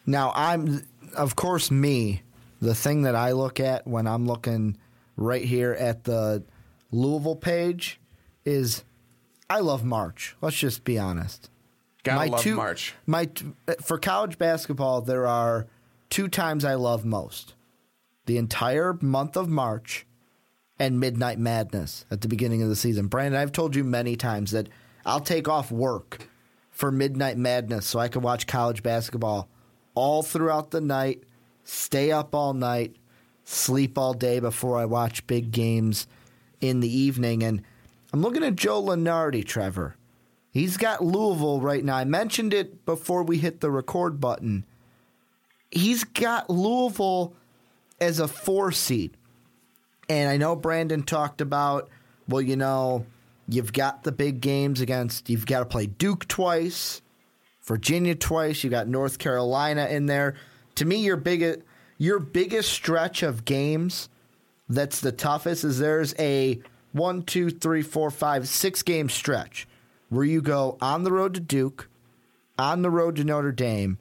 [0.06, 0.86] Now, I'm,
[1.16, 2.24] of course, me.
[2.62, 4.78] The thing that I look at when I'm looking
[5.18, 6.44] right here at the
[6.92, 8.00] Louisville page
[8.46, 8.84] is
[9.50, 10.36] I love March.
[10.42, 11.50] Let's just be honest.
[12.04, 12.94] Gotta love March.
[13.06, 13.30] My
[13.82, 15.68] for college basketball, there are
[16.10, 17.54] two times I love most:
[18.26, 20.06] the entire month of March
[20.80, 23.08] and Midnight Madness at the beginning of the season.
[23.08, 24.70] Brandon, I've told you many times that
[25.06, 26.28] I'll take off work
[26.72, 29.50] for Midnight Madness so I can watch college basketball
[29.96, 31.24] all throughout the night,
[31.64, 32.96] stay up all night,
[33.44, 36.08] sleep all day before I watch big games
[36.62, 37.44] in the evening.
[37.44, 37.62] And
[38.12, 39.96] I'm looking at Joe Lunardi, Trevor.
[40.52, 41.96] He's got Louisville right now.
[41.96, 44.66] I mentioned it before we hit the record button.
[45.72, 47.34] He's got Louisville
[48.00, 49.18] as a four seed.
[50.10, 51.90] And I know Brandon talked about,
[52.28, 53.06] well, you know,
[53.48, 57.02] you've got the big games against, you've got to play Duke twice,
[57.64, 60.36] Virginia twice, you got North Carolina in there.
[60.76, 61.60] To me, your biggest
[61.98, 64.10] your biggest stretch of games
[64.68, 66.60] that's the toughest is there's a
[66.92, 69.68] one, two, three, four, five, six game stretch
[70.10, 71.90] where you go on the road to Duke,
[72.58, 73.98] on the road to Notre Dame,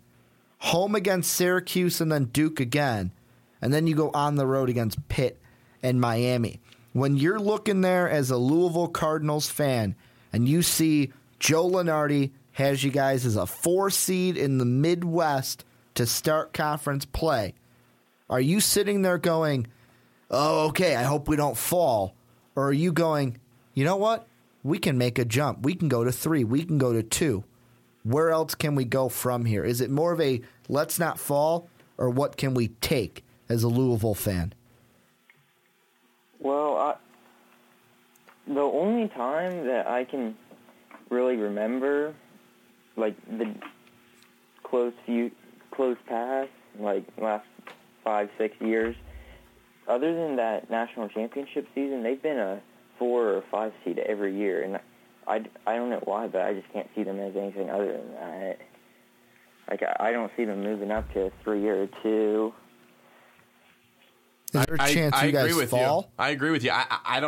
[0.58, 3.12] home against Syracuse, and then Duke again,
[3.60, 5.40] and then you go on the road against Pitt
[5.82, 6.60] and Miami.
[6.92, 9.94] When you're looking there as a Louisville Cardinals fan
[10.32, 15.64] and you see Joe Lunardi has you guys as a four seed in the Midwest
[15.94, 17.54] to start conference play,
[18.30, 19.66] are you sitting there going,
[20.30, 22.14] oh, okay, I hope we don't fall?
[22.54, 23.38] Or are you going,
[23.74, 24.26] you know what?
[24.62, 25.62] We can make a jump.
[25.62, 26.44] We can go to three.
[26.44, 27.44] We can go to two.
[28.04, 29.64] Where else can we go from here?
[29.64, 33.68] Is it more of a let's not fall, or what can we take as a
[33.68, 34.54] Louisville fan?
[36.38, 36.94] Well, I,
[38.46, 40.36] the only time that I can
[41.10, 42.14] really remember,
[42.96, 43.54] like the
[44.62, 45.30] close few,
[45.70, 47.46] close past, like last
[48.04, 48.96] five, six years,
[49.88, 52.60] other than that national championship season, they've been a
[52.98, 54.78] four or five seed every year, and
[55.26, 58.12] I, I don't know why, but I just can't see them as anything other than
[58.14, 58.58] that.
[59.70, 62.52] Like I, I don't see them moving up to a three or a two.
[64.52, 66.02] Is there a I, chance I you guys agree with fall?
[66.02, 66.08] you.
[66.18, 66.70] I agree with you.
[66.70, 67.20] I, I, I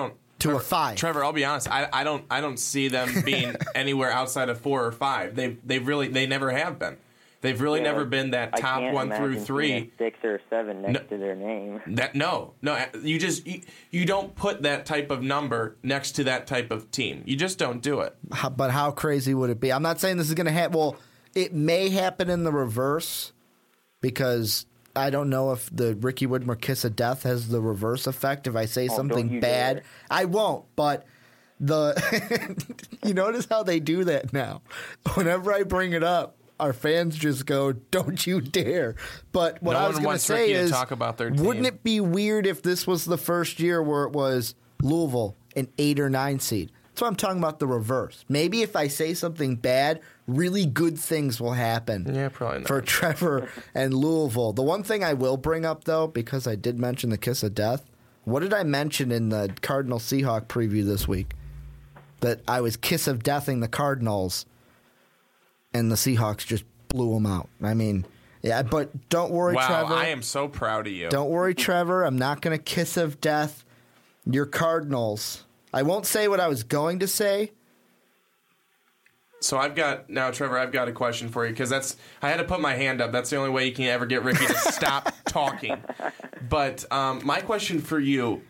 [0.45, 0.53] don't.
[0.53, 0.97] To a five.
[0.97, 1.71] Trevor, I'll be honest.
[1.71, 2.25] I, I don't.
[2.31, 5.35] I don't see them being anywhere outside of four or five.
[5.35, 6.97] They they really they never have been.
[7.41, 9.93] They've really Yeah, never been that top one through three.
[9.99, 11.01] six or seven next No.
[11.17, 11.79] to their name.
[11.89, 12.83] That no, no.
[13.03, 16.91] You just you, you don't put that type of number next to that type of
[16.91, 17.23] team.
[17.27, 18.17] You just don't do it.
[18.33, 19.71] How- but how crazy would it be?
[19.75, 20.79] I'm not saying this is going to happen.
[20.79, 20.97] Well,
[21.35, 23.33] it may happen in the reverse
[24.01, 24.65] because
[24.97, 28.47] I don't know if the Ricky Widmer kiss of death has the reverse effect.
[28.47, 29.83] If I say Oh, something bad, dare.
[30.11, 30.65] I won't.
[30.77, 31.07] But
[31.61, 31.95] the
[33.05, 34.63] you notice how they do that now.
[35.15, 38.95] Whenever I bring it up, our fans just go, "Don't you dare!"
[39.33, 42.01] But what No I was going to say is, talk about their wouldn't it be
[42.01, 46.39] weird if this was the first year where it was Louisville an eight or nine
[46.41, 46.71] seed?
[46.95, 48.25] That's why I'm talking about the reverse.
[48.29, 52.15] Maybe if I say something bad, really good things will happen.
[52.15, 52.69] Yeah, probably not.
[52.69, 54.53] For Trevor and Louisville.
[54.53, 57.53] The one thing I will bring up though, because I did mention the kiss of
[57.53, 57.85] death.
[58.23, 61.35] What did I mention in the Cardinal Seahawk preview this week?
[62.21, 64.47] That I was kiss of deathing the Cardinals,
[65.75, 67.49] and the Seahawks just blew them out.
[67.61, 68.07] I mean,
[68.41, 69.95] yeah, but don't worry, Wow, Trevor.
[69.95, 71.09] I am so proud of you.
[71.09, 72.05] Don't worry, Trevor.
[72.05, 73.65] I'm not going to kiss of death
[74.25, 75.44] your Cardinals.
[75.75, 77.51] I won't say what I was going to say.
[79.41, 80.57] So I've got now, Trevor.
[80.57, 83.11] I've got a question for you because that's I had to put my hand up.
[83.11, 85.83] That's the only way you can ever get Ricky to stop talking.
[86.49, 88.43] But um, my question for you: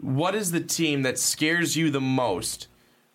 [0.00, 2.66] What is the team that scares you the most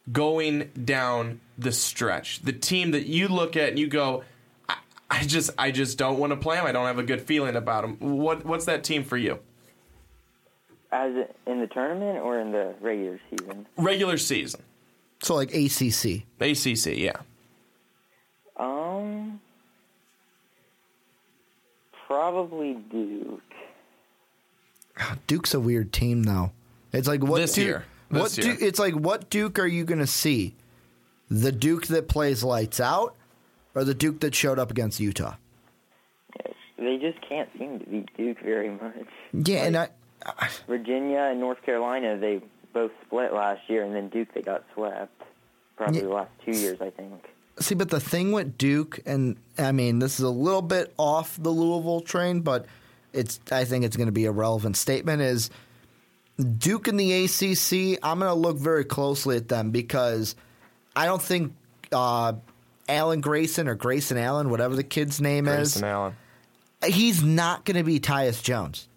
[0.10, 2.41] going down the stretch?
[2.41, 4.24] The team that you look at and you go,
[4.69, 4.78] I,
[5.12, 6.65] I just, I just don't want to play them.
[6.65, 8.17] I don't have a good feeling about them.
[8.17, 9.39] What, what's that team for you?
[10.91, 11.13] As
[11.45, 13.67] in the tournament or in the regular season?
[13.78, 14.62] Regular season,
[15.21, 16.23] So, like ACC.
[16.39, 17.17] ACC, yeah.
[18.58, 19.39] Um,
[22.08, 23.41] probably Duke.
[25.28, 26.52] Duke's a weird team, though.
[26.91, 27.86] It's like what This Duke, year.
[28.10, 28.54] what This year.
[28.54, 30.56] Duke, It's like what Duke are you going to see?
[31.30, 33.15] The Duke that plays lights out,
[33.75, 35.36] or the Duke that showed up against Utah?
[36.78, 39.06] They just can't seem to beat Duke very much.
[39.34, 39.89] Yeah, and I,
[40.68, 42.42] Virginia and North Carolina, they
[42.74, 45.22] both split last year, and then Duke, they got swept.
[45.78, 46.08] Probably Yeah.
[46.08, 47.26] the last two years, I think.
[47.60, 51.38] See, but the thing with Duke, and I mean, this is a little bit off
[51.42, 52.66] the Louisville train, but
[53.12, 55.22] it's I think it's going to be a relevant statement.
[55.22, 55.50] Is
[56.58, 58.00] Duke in the ACC?
[58.04, 60.36] I'm going to look very closely at them because
[60.96, 61.54] I don't think
[61.92, 62.34] uh,
[62.88, 66.16] Allen Grayson or Grayson Allen, whatever the kid's name Grayson is, Allen.
[66.86, 68.88] he's not going to be Tyus Jones.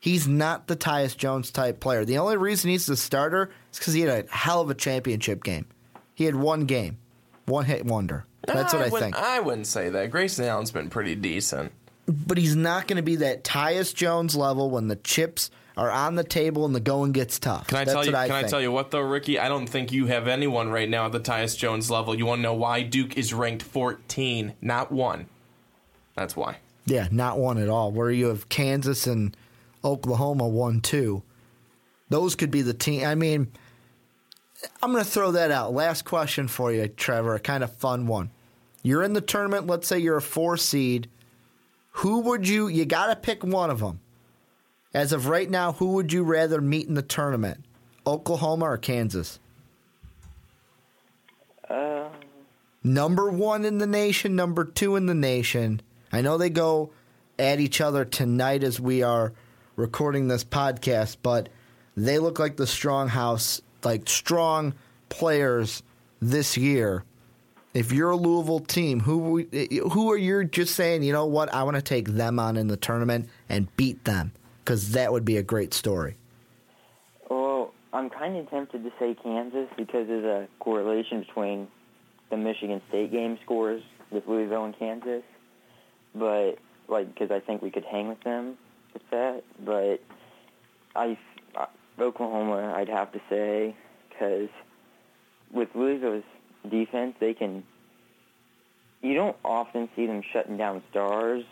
[0.00, 2.04] He's not the Tyus Jones type player.
[2.04, 5.42] The only reason he's the starter is because he had a hell of a championship
[5.42, 5.66] game.
[6.14, 6.98] He had one game,
[7.46, 8.24] one hit wonder.
[8.46, 9.16] That's what I, wouldn't- think.
[9.16, 10.10] I wouldn't say that.
[10.10, 11.72] Grayson Allen's been pretty decent.
[12.06, 16.14] but he's not going to be that Tyus Jones level when the chips are on
[16.14, 17.66] the table and the going gets tough.
[17.66, 18.12] Can I That's tell you?
[18.12, 19.38] what can I tell you what though, Ricky?
[19.38, 22.14] I don't think you have anyone right now at the Tyus Jones level.
[22.16, 25.26] You want to know why Duke is ranked 14, not one.
[26.16, 26.56] That's why.
[26.86, 27.92] Yeah, not one at all.
[27.92, 29.36] Where you have Kansas and
[29.88, 31.22] Oklahoma one two.
[32.10, 33.06] Those could be the team.
[33.06, 33.50] I mean,
[34.82, 35.72] I'm going to throw that out.
[35.72, 37.34] Last question for you, Trevor.
[37.34, 38.30] A kind of fun one.
[38.82, 39.66] You're in the tournament.
[39.66, 41.08] Let's say you're a four seed.
[41.92, 42.68] Who would you?
[42.68, 44.00] You got to pick one of them.
[44.94, 47.64] As of right now, who would you rather meet in the tournament?
[48.06, 49.38] Oklahoma or Kansas?
[51.68, 52.08] Uh,
[52.82, 55.82] number one in the nation, number two in the nation.
[56.10, 56.90] I know they go
[57.38, 59.34] at each other tonight as we are
[59.78, 61.48] recording this podcast, but
[61.96, 64.74] they look like the strong house, like strong
[65.08, 65.82] players
[66.20, 67.04] this year.
[67.74, 69.44] if you're a Louisville team, who
[69.92, 71.04] who are you just saying?
[71.04, 71.52] You know what?
[71.54, 74.32] I want to take them on in the tournament and beat them
[74.64, 76.16] because that would be a great story.
[77.30, 81.68] Well, I'm kind of tempted to say Kansas because of the correlation between
[82.30, 85.22] the Michigan State game scores with Louisville and Kansas.
[86.14, 86.58] But
[86.88, 88.56] like, because I think we could hang with them
[88.98, 89.44] with that.
[89.64, 90.00] But
[90.94, 91.18] I,
[91.56, 91.66] uh,
[92.00, 93.76] Oklahoma, I'd have to say,
[94.08, 94.48] because
[95.52, 96.24] with Louisville's
[96.68, 97.64] defense, they can.
[99.00, 101.44] You don't often see them shutting down stars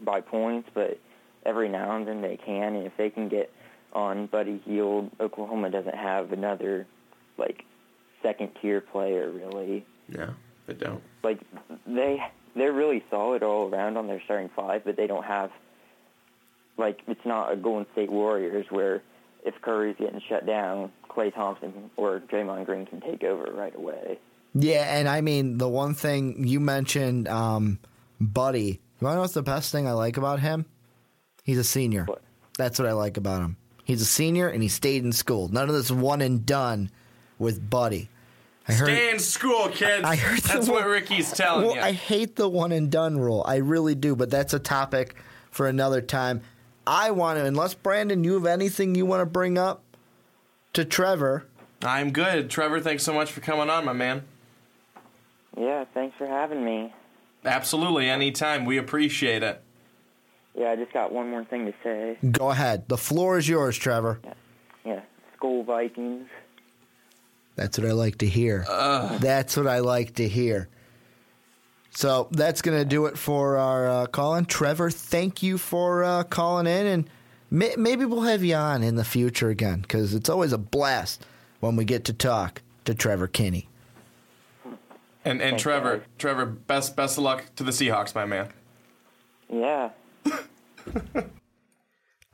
[0.00, 1.00] by points, but
[1.44, 3.52] every now and then they can, and if they can get
[3.92, 6.86] on Buddy Hield, Oklahoma doesn't have another
[7.38, 7.64] like
[8.22, 9.84] second tier player really.
[10.08, 10.30] Yeah,
[10.66, 11.02] they don't.
[11.24, 11.40] Like
[11.86, 12.22] they
[12.54, 15.50] they're really solid all around on their starting five, but they don't have
[16.76, 19.02] like it's not a Golden State Warriors where
[19.44, 24.18] if Curry's getting shut down, Klay Thompson or Draymond Green can take over right away.
[24.54, 27.78] Yeah, and I mean the one thing you mentioned, um,
[28.20, 28.80] Buddy.
[29.00, 30.66] You want to know what's the best thing I like about him?
[31.42, 32.04] He's a senior.
[32.04, 32.22] What?
[32.56, 33.56] That's what I like about him.
[33.84, 35.48] He's a senior and he stayed in school.
[35.48, 36.90] None of this one and done
[37.38, 38.08] with Buddy.
[38.66, 38.86] I heard.
[38.86, 40.04] Stay in school, kids.
[40.04, 41.82] I heard the That's what Ricky's telling well, you.
[41.82, 43.44] I hate the one and done rule.
[43.46, 45.16] I really do, but that's a topic
[45.50, 46.40] for another time.
[46.86, 49.82] I want to, unless Brandon, you have anything you want to bring up
[50.74, 51.46] to Trevor.
[51.82, 52.50] I'm good.
[52.50, 54.24] Trevor, thanks so much for coming on, my man.
[55.56, 56.92] Yeah, thanks for having me.
[57.44, 58.64] Absolutely, anytime.
[58.64, 59.62] We appreciate it.
[60.56, 62.18] Yeah, I just got one more thing to say.
[62.30, 62.88] Go ahead.
[62.88, 64.20] The floor is yours, Trevor.
[64.84, 65.00] Yeah,
[65.36, 66.28] school Vikings.
[67.56, 68.64] That's what I like to hear.
[69.20, 70.68] That's what I like to hear.
[71.94, 74.46] So that's going to do it for our uh, call in.
[74.46, 76.86] Trevor, thank you for uh, calling in.
[76.86, 77.10] And
[77.50, 81.24] may- maybe we'll have you on in the future again because it's always a blast
[81.60, 83.68] when we get to talk to Trevor Kinney.
[85.26, 86.06] And and Thanks, Trevor, guys.
[86.18, 88.48] Trevor, best best of luck to the Seahawks, my man.
[89.48, 89.90] Yeah.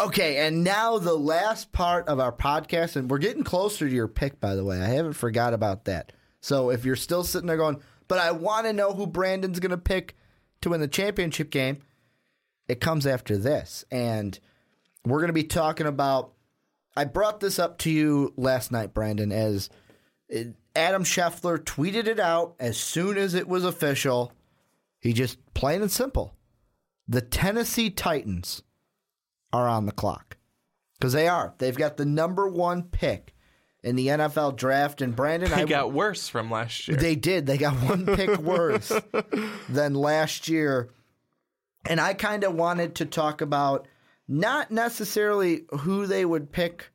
[0.01, 4.09] Okay, and now the last part of our podcast, and we're getting closer to your
[4.09, 4.81] pick, by the way.
[4.81, 6.13] I haven't forgot about that.
[6.41, 9.71] So if you're still sitting there going, but I want to know who Brandon's going
[9.71, 10.17] to pick
[10.63, 11.79] to win the championship game,
[12.67, 13.85] it comes after this.
[13.89, 14.37] And
[15.05, 16.33] we're going to be talking about.
[16.97, 19.71] I brought this up to you last night, Brandon, as
[20.75, 24.33] Adam Schefter tweeted it out as soon as it was official.
[24.99, 26.35] He just plain and simple.
[27.07, 28.65] The Tennessee Titans
[29.53, 30.37] are on the clock
[30.99, 31.55] because they are.
[31.59, 33.35] They've got the number one pick
[33.83, 35.01] in the NFL draft.
[35.03, 36.97] And Brandon, They I got worse from last year.
[36.97, 37.47] they did.
[37.47, 38.93] They got one pick worse
[39.69, 40.91] than last year.
[41.87, 43.87] And I kind of wanted to talk about
[44.29, 46.91] not necessarily who they would pick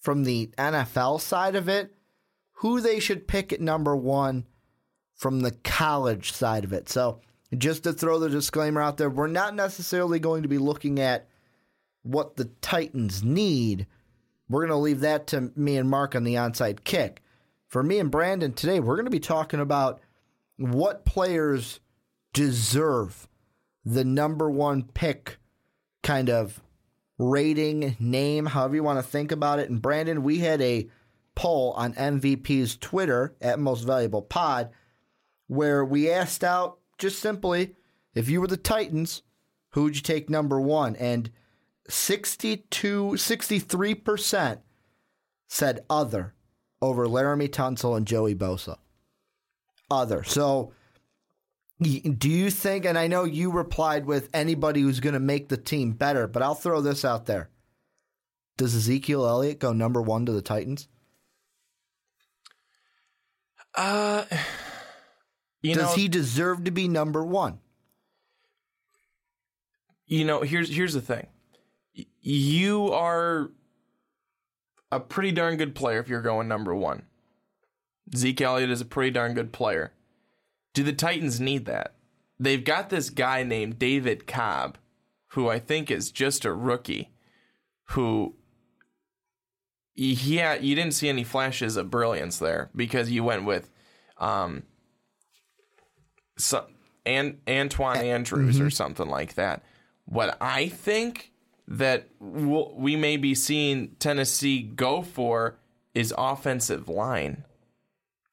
[0.00, 1.94] from the NFL side of it,
[2.54, 4.46] who they should pick at number one
[5.14, 6.88] from the college side of it.
[6.88, 7.20] So,
[7.56, 11.28] just to throw the disclaimer out there, we're not necessarily going to be looking at
[12.02, 13.86] what the Titans need.
[14.52, 17.22] We're going to leave that to me and Mark on the onside kick.
[17.68, 20.00] For me and Brandon today, we're going to be talking about
[20.58, 21.80] what players
[22.34, 23.28] deserve
[23.84, 25.38] the number one pick
[26.02, 26.62] kind of
[27.18, 29.70] rating, name, however you want to think about it.
[29.70, 30.88] And Brandon, we had a
[31.34, 34.68] poll on MVP's Twitter at Most Valuable Pod
[35.46, 37.74] where we asked out just simply
[38.14, 39.22] if you were the Titans,
[39.70, 40.94] who would you take number one?
[40.96, 41.30] And
[41.92, 44.58] 62, 63%
[45.48, 46.34] said other
[46.80, 48.78] over Laremy Tunsil and Joey Bosa.
[49.90, 50.24] Other.
[50.24, 50.72] So,
[51.80, 55.56] do you think, and I know you replied with anybody who's going to make the
[55.56, 57.50] team better, but I'll throw this out there.
[58.56, 60.88] Does Ezekiel Elliott go number one to the Titans?
[63.74, 64.24] uh,
[65.62, 67.58] you Does know, he deserve to be number one?
[70.06, 71.26] you know, here's here's the thing.
[71.94, 73.50] You are
[74.90, 77.02] a pretty darn good player if you're going number one.
[78.14, 79.92] Zeke Elliott is a pretty darn good player.
[80.74, 81.94] Do the Titans need that?
[82.38, 84.78] They've got this guy named David Cobb,
[85.28, 87.10] who I think is just a rookie,
[87.90, 88.34] who
[89.94, 93.70] yeah, you didn't see any flashes of brilliance there because you went with
[94.18, 94.62] um
[96.38, 96.66] so,
[97.04, 99.62] and Antoine Andrews or something like that.
[100.06, 101.31] What I think
[101.68, 105.58] that we'll, we may be seeing Tennessee go for
[105.94, 107.44] is offensive line.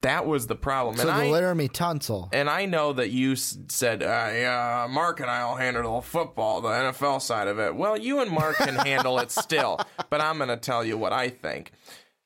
[0.01, 2.29] That was the problem, So and the I Laremy Tunsil.
[2.31, 6.69] and I know that you said, uh, yeah, Mark and I'll handle the football, the
[6.69, 7.75] NFL side of it.
[7.75, 9.77] Well, you and Mark can handle it still,
[10.09, 11.73] but I'm going to tell you what I think.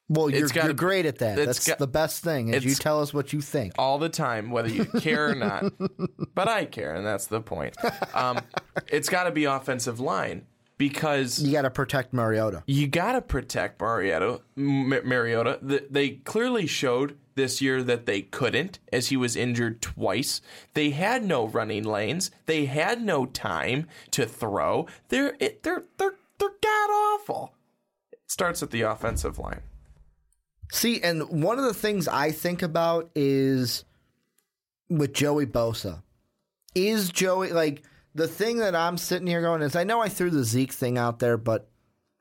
[0.08, 1.36] Well, you're, gotta you're great at that.
[1.36, 2.54] That's got- the best thing.
[2.54, 3.74] Is you tell us what you think.
[3.80, 5.64] all the time, whether you care or not.
[6.36, 7.76] but I care, and that's the point.
[8.14, 8.39] Um,
[8.88, 10.45] it's got to be offensive line
[10.88, 12.64] because You got to protect Mariota.
[12.68, 14.42] you got to protect Mariota.
[14.56, 15.60] Mariota.
[15.68, 20.42] Th- They clearly showed this year that they couldn't, as he was injured twice.
[20.74, 22.30] They had no running lanes.
[22.46, 24.88] They had no time to throw.
[25.10, 27.54] They're it, they're they're they're god awful.
[28.12, 29.62] It starts at the offensive line.
[30.72, 33.84] See, and one of the things I think about is
[34.90, 36.04] with Joey Bosa.
[36.76, 37.84] Is Joey like
[38.16, 40.97] the thing that I'm sitting here going is I know I threw the Zeke thing
[40.97, 41.70] out there, but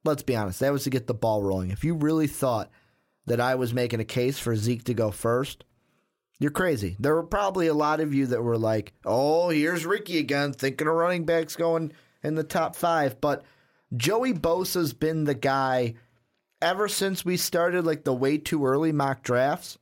[0.04, 1.70] let's be honest, that was to get the ball rolling.
[1.70, 2.70] If you really thought
[3.26, 5.64] that I was making a case for Zeke to go first,
[6.38, 6.96] you're crazy.
[6.98, 10.88] There were probably a lot of you that were like, "Oh, here's Ricky again, thinking
[10.88, 13.20] of running backs going in the top five.
[13.20, 13.44] But
[13.96, 15.94] Joey Bosa's been the guy
[16.60, 19.78] ever since we started like the way too early mock drafts.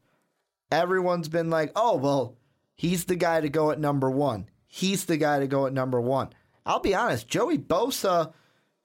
[0.70, 2.36] Everyone's been like, "Oh, well,
[2.74, 4.48] he's the guy to go at number one.
[4.71, 6.31] He's the guy to go at number one."
[6.66, 8.33] I'll be honest, Joey Bosa,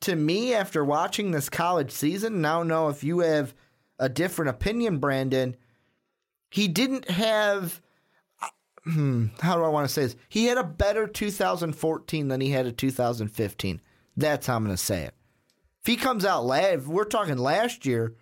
[0.01, 3.53] to me, after watching this college season, now know if you have
[3.99, 5.55] a different opinion, Brandon.
[6.49, 7.81] He didn't have.
[8.85, 10.15] Hmm, how do I want to say this?
[10.29, 13.81] He had a better 2014 than he had a 2015.
[14.15, 15.13] That's how I'm going to say it.
[15.81, 18.15] If he comes out last, we're talking last year,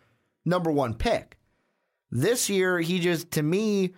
[0.45, 1.38] number one pick.
[2.09, 3.93] This year, he just, to me,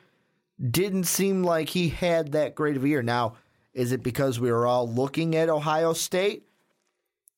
[0.71, 3.03] didn't seem like he had that great of a year.
[3.03, 3.35] Now,
[3.75, 6.47] is it because we were all looking at Ohio State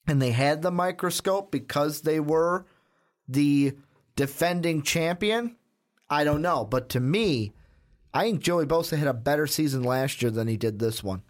[0.07, 2.65] and they had the microscope because they were
[3.27, 3.73] the
[4.15, 5.57] defending champion?
[6.09, 6.63] I don't know.
[6.63, 7.53] But to me,
[8.13, 11.23] I think Joey Bosa had a better season last year than he did this one.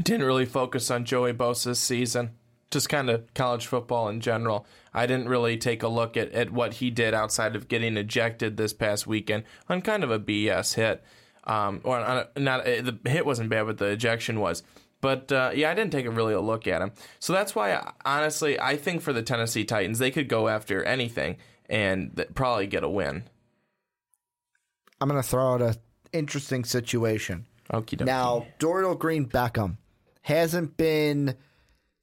[0.00, 2.30] Didn't really focus on Joey Bosa's season.
[2.70, 4.64] Just kind of college football in general.
[4.94, 8.56] I didn't really take a look at, at what he did outside of getting ejected
[8.56, 11.02] this past weekend on kind of a BS hit.
[11.48, 14.62] Um, or not uh, the hit wasn't bad, but the ejection was.
[15.00, 16.92] But uh, yeah, I didn't take a really a look at him.
[17.20, 21.36] So that's why, honestly, I think for the Tennessee Titans, they could go after anything
[21.68, 23.24] and th- probably get a win.
[25.00, 25.76] I'm going to throw out a
[26.12, 27.46] interesting situation.
[27.72, 28.06] Okie dokie.
[28.06, 29.76] Now, Dorial Green Beckham
[30.22, 31.36] hasn't been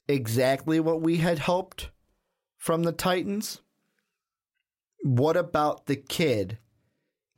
[0.07, 1.89] exactly what we had hoped
[2.57, 3.61] from the Titans.
[5.03, 6.57] What about the kid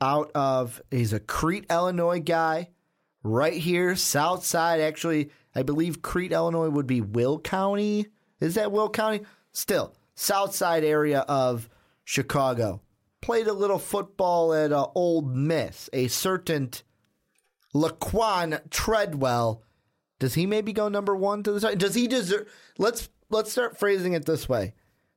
[0.02, 2.70] out of, he's a Crete, Illinois guy,
[3.24, 4.80] right here, south side.
[4.80, 8.08] Actually, I believe Crete, Illinois would be Will County.
[8.40, 9.22] Is that Will County?
[9.52, 11.70] Still, south side area of
[12.04, 12.82] Chicago.
[13.22, 16.70] Played a little football at uh, Ole Miss, a certain
[17.74, 19.64] Laquon Treadwell.
[20.20, 21.78] Does he maybe go number one to the side?
[21.80, 22.48] Does he deserve?
[22.78, 24.74] Let's let's start phrasing it this way.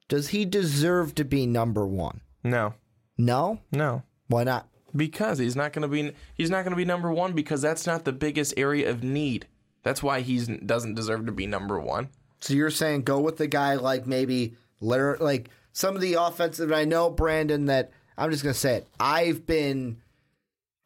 [0.09, 2.21] Does he deserve to be number one?
[2.43, 2.75] no,
[3.17, 3.61] No.
[3.71, 4.03] no.
[4.31, 4.69] Why not?
[4.95, 7.87] Because he's not going to be he's not going to be number one because that's
[7.87, 9.47] not the biggest area of need.
[9.83, 12.09] That's why he doesn't deserve to be number one.
[12.41, 16.73] So you're saying go with the guy like maybe like some of the offensive.
[16.73, 18.89] I know Brandon that I'm just gonna say it.
[18.99, 20.01] I've been.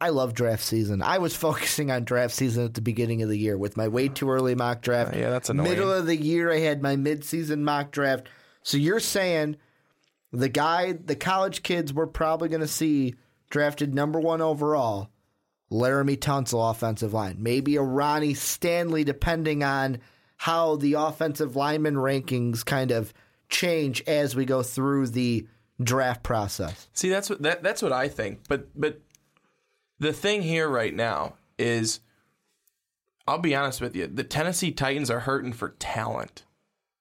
[0.01, 1.03] I love draft season.
[1.03, 4.09] I was focusing on draft season at the beginning of the year with my way
[4.09, 5.15] too early mock draft.
[5.15, 5.69] Uh, yeah, that's annoying.
[5.69, 8.29] Middle of the year, I had my mid-season mock draft.
[8.63, 9.57] So you're saying
[10.33, 13.15] the guy, the college kids, we're probably going to see
[13.55, 15.09] drafted number one overall,
[15.71, 17.37] Laremy Tunsil, offensive line.
[17.39, 19.99] Maybe a Ronnie Stanley, depending on
[20.39, 23.15] how the offensive lineman rankings kind of
[23.49, 25.47] change as we go through the
[25.81, 26.89] draft process.
[26.95, 28.41] See, that's what that, that's what I think.
[28.49, 29.01] But but
[30.01, 32.01] the thing here right now is,
[33.29, 36.43] I'll be honest with you, the Tennessee Titans are hurting for talent.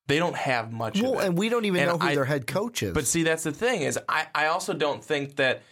[0.06, 1.02] They don't have much.
[1.02, 2.94] Well, and we don't even And know who I- their head coach is.
[2.94, 5.64] But see, that's the thing is, I, I also don't think that.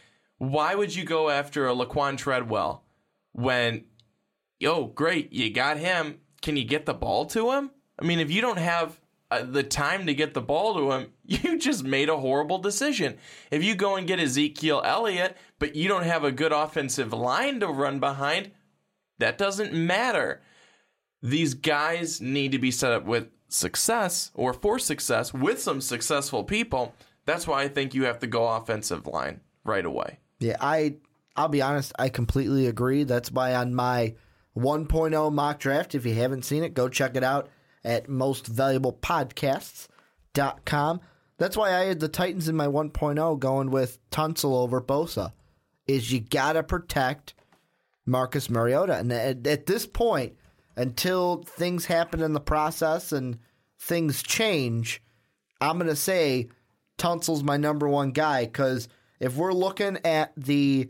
[0.42, 2.84] Why would you go after a Laquon Treadwell
[3.32, 3.84] when,
[4.60, 6.18] yo, great, you got him.
[6.42, 7.70] Can you get the ball to him?
[8.02, 11.14] I mean, if you don't have uh, the time to get the ball to him,
[11.26, 13.20] you just made a horrible decision.
[13.52, 17.60] If you go and get Ezekiel Elliott, but you don't have a good offensive line
[17.60, 18.50] to run behind,
[19.20, 20.42] that doesn't matter.
[21.22, 26.44] These guys need to be set up with success or for success with some successful
[26.44, 26.96] people.
[27.28, 30.18] That's why I think you have to go offensive line right away.
[30.42, 30.96] Yeah, I
[31.36, 33.06] I'll be honest, I completely agree.
[33.06, 34.16] That's why on my
[34.58, 37.48] 1.0 mock draft, if you haven't seen it, go check it out
[37.86, 41.02] at mostvaluablepodcasts.com.
[41.38, 45.32] That's why I had the Titans in my 1.0 going with Tunsil over Bosa.
[45.88, 47.34] Is you got to protect
[48.06, 48.98] Marcus Mariota.
[48.98, 50.36] And at, at this point,
[50.76, 53.40] until things happen in the process and
[53.80, 55.02] things change,
[55.60, 56.50] I'm going to say
[56.98, 58.88] Tunsil's my number one guy because
[59.22, 60.90] if we're looking at the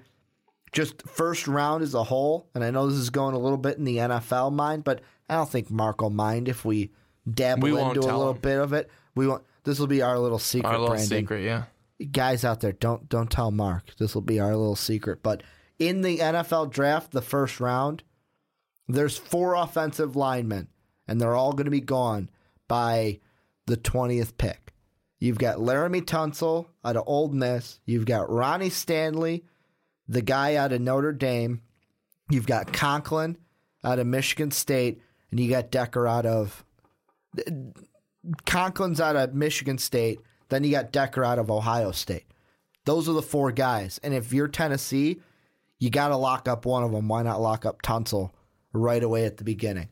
[0.71, 3.77] just first round as a whole, and I know this is going a little bit
[3.77, 6.91] in the NFL mind, but I don't think Mark will mind if we
[7.29, 8.39] dabble We into a little him.
[8.41, 8.89] bit of it.
[9.13, 11.63] We want this will be our little secret, Our little Brandon secret, yeah.
[12.11, 13.95] guys out there, don't don't tell Mark.
[13.97, 15.21] This will be our little secret.
[15.21, 15.43] But
[15.77, 18.03] in the NFL draft, the first round,
[18.87, 20.67] there's four offensive linemen,
[21.07, 22.29] and they're all going to be gone
[22.67, 23.19] by
[23.67, 24.70] the twentieth pick.
[25.21, 27.79] You've got Laremy Tunsil out of Ole Miss.
[27.85, 29.45] You've got Ronnie Stanley,
[30.07, 31.61] the guy out of Notre Dame.
[32.31, 33.37] You've got Conklin
[33.83, 34.99] out of Michigan State,
[35.29, 36.65] and you got Decker out of
[38.47, 40.19] Conklin's out of Michigan State.
[40.49, 42.25] Then you got Decker out of Ohio State.
[42.85, 43.99] Those are the four guys.
[44.01, 45.21] And if you're Tennessee,
[45.77, 47.07] you got to lock up one of them.
[47.07, 48.31] Why not lock up Tunsil
[48.73, 49.89] right away at the beginning?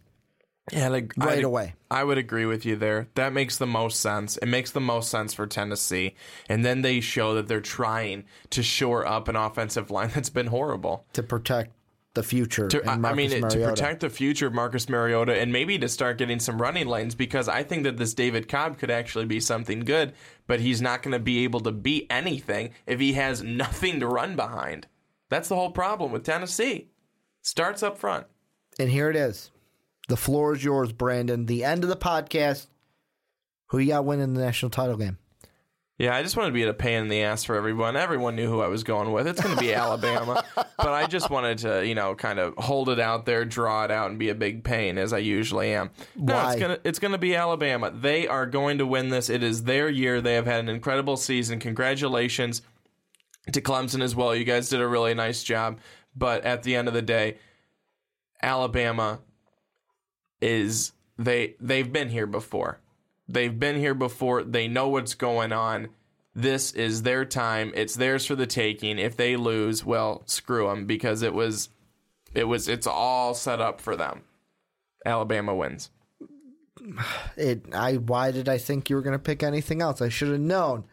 [0.71, 1.75] Yeah, like, Right I'd- away.
[1.91, 3.07] I would agree with you there.
[3.15, 4.37] That makes the most sense.
[4.37, 6.15] It makes the most sense for Tennessee.
[6.47, 10.47] And then they show that they're trying to shore up an offensive line that's been
[10.47, 11.05] horrible.
[11.13, 11.71] To protect
[12.15, 12.67] the future.
[12.67, 16.39] To, I- mean, to protect the future of Marcus Mariota and maybe to start getting
[16.39, 20.13] some running lanes because I think that this David Cobb could actually be something good,
[20.47, 24.07] but he's not going to be able to beat anything if he has nothing to
[24.07, 24.87] run behind.
[25.29, 26.89] That's the whole problem with Tennessee.
[27.43, 28.25] Starts up front.
[28.79, 29.51] And here it is.
[30.09, 31.45] The floor is yours, Brandon.
[31.45, 32.65] The end of the podcast.
[33.67, 35.19] Who you got winning the national title game?
[35.99, 37.95] Yeah, I just wanted to be a pain in the ass for everyone.
[37.95, 39.27] Everyone knew who I was going with.
[39.27, 40.43] It's going to be Alabama.
[40.55, 43.91] But I just wanted to, you know, kind of hold it out there, draw it
[43.91, 45.91] out, and be a big pain as I usually am.
[46.15, 46.53] No, Why?
[46.53, 47.91] it's gonna it's gonna be Alabama.
[47.91, 49.29] They are going to win this.
[49.29, 50.21] It is their year.
[50.21, 51.59] They have had an incredible season.
[51.59, 52.63] Congratulations
[53.51, 54.33] to Clemson as well.
[54.33, 55.79] You guys did a really nice job.
[56.15, 57.37] But at the end of the day,
[58.41, 59.19] Alabama
[60.41, 62.79] is they they've been here before.
[63.27, 64.43] They've been here before.
[64.43, 65.89] They know what's going on.
[66.33, 67.71] This is their time.
[67.75, 68.97] It's theirs for the taking.
[68.97, 71.69] If they lose, well, screw them because it was
[72.33, 74.21] it was it's all set up for them.
[75.05, 75.89] Alabama wins.
[77.35, 77.65] It.
[77.73, 77.95] I.
[77.95, 80.01] Why did I think you were going to pick anything else?
[80.01, 80.85] I should have known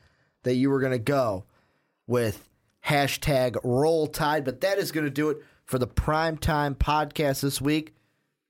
[0.43, 1.45] that you were going to go
[2.07, 2.49] with
[2.85, 4.45] hashtag Roll Tide.
[4.45, 7.95] But that is going to do it for the primetime podcast this week.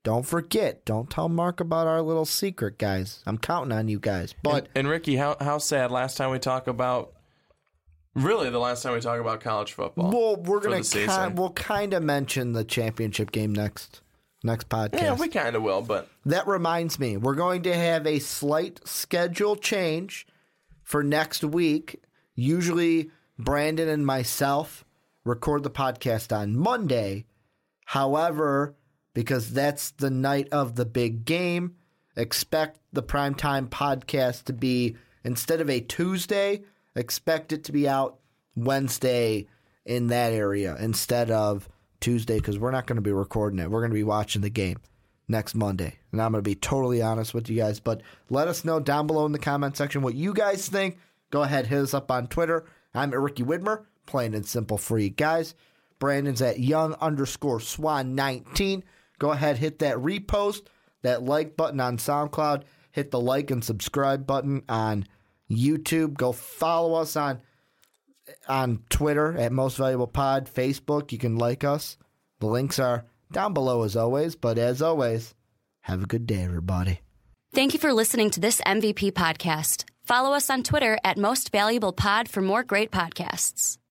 [0.06, 0.84] Don't forget.
[0.84, 3.24] Don't tell Mark about our little secret, guys.
[3.26, 4.36] I'm counting on you guys.
[4.40, 7.12] But and, and Ricky, how how sad last time we talk about
[8.14, 10.12] really the last time we talk about college football.
[10.12, 14.00] well, we're gonna kind, we'll kind of mention the championship game next
[14.44, 15.02] next podcast.
[15.02, 18.86] yeah, we kind of will, but That reminds me, we're going to have a slight
[18.86, 20.24] schedule change
[20.84, 22.00] for next week.
[22.36, 24.84] Usually, Brandon and myself
[25.24, 27.24] record the podcast on Monday.
[27.86, 28.76] However,
[29.16, 31.74] because that's the night of the big game,
[32.16, 34.94] expect the primetime podcast to be
[35.24, 36.62] instead of a Tuesday,
[36.94, 38.18] expect it to be out
[38.56, 39.46] Wednesday
[39.86, 41.66] in that area instead of
[41.98, 43.70] Tuesday because we're not going to be recording it.
[43.70, 44.76] We're going to be watching the game
[45.28, 45.94] next Monday.
[46.12, 47.80] And I'm going to be totally honest with you guys.
[47.80, 50.98] But let us know down below in the comment section what you guys think.
[51.30, 52.66] Go ahead, hit us up on Twitter.
[52.94, 55.54] I'm at Ricky Widmer, plain and simple for you guys.
[55.98, 58.84] Brandon's at young underscore swan 19.
[59.18, 60.66] Go ahead, hit that repost,
[61.02, 65.06] that like button on SoundCloud, hit the like and subscribe button on
[65.50, 66.14] YouTube.
[66.14, 67.40] Go follow us on
[68.48, 71.12] on Twitter at Most Valuable Pod, Facebook.
[71.12, 71.96] You can like us.
[72.40, 74.36] The links are down below as always.
[74.36, 75.34] But as always,
[75.82, 77.00] have a good day, everybody.
[77.52, 79.84] Thank you for listening to this MVP podcast.
[80.04, 83.78] Follow us on Twitter at Most Valuable Pod for more great podcasts.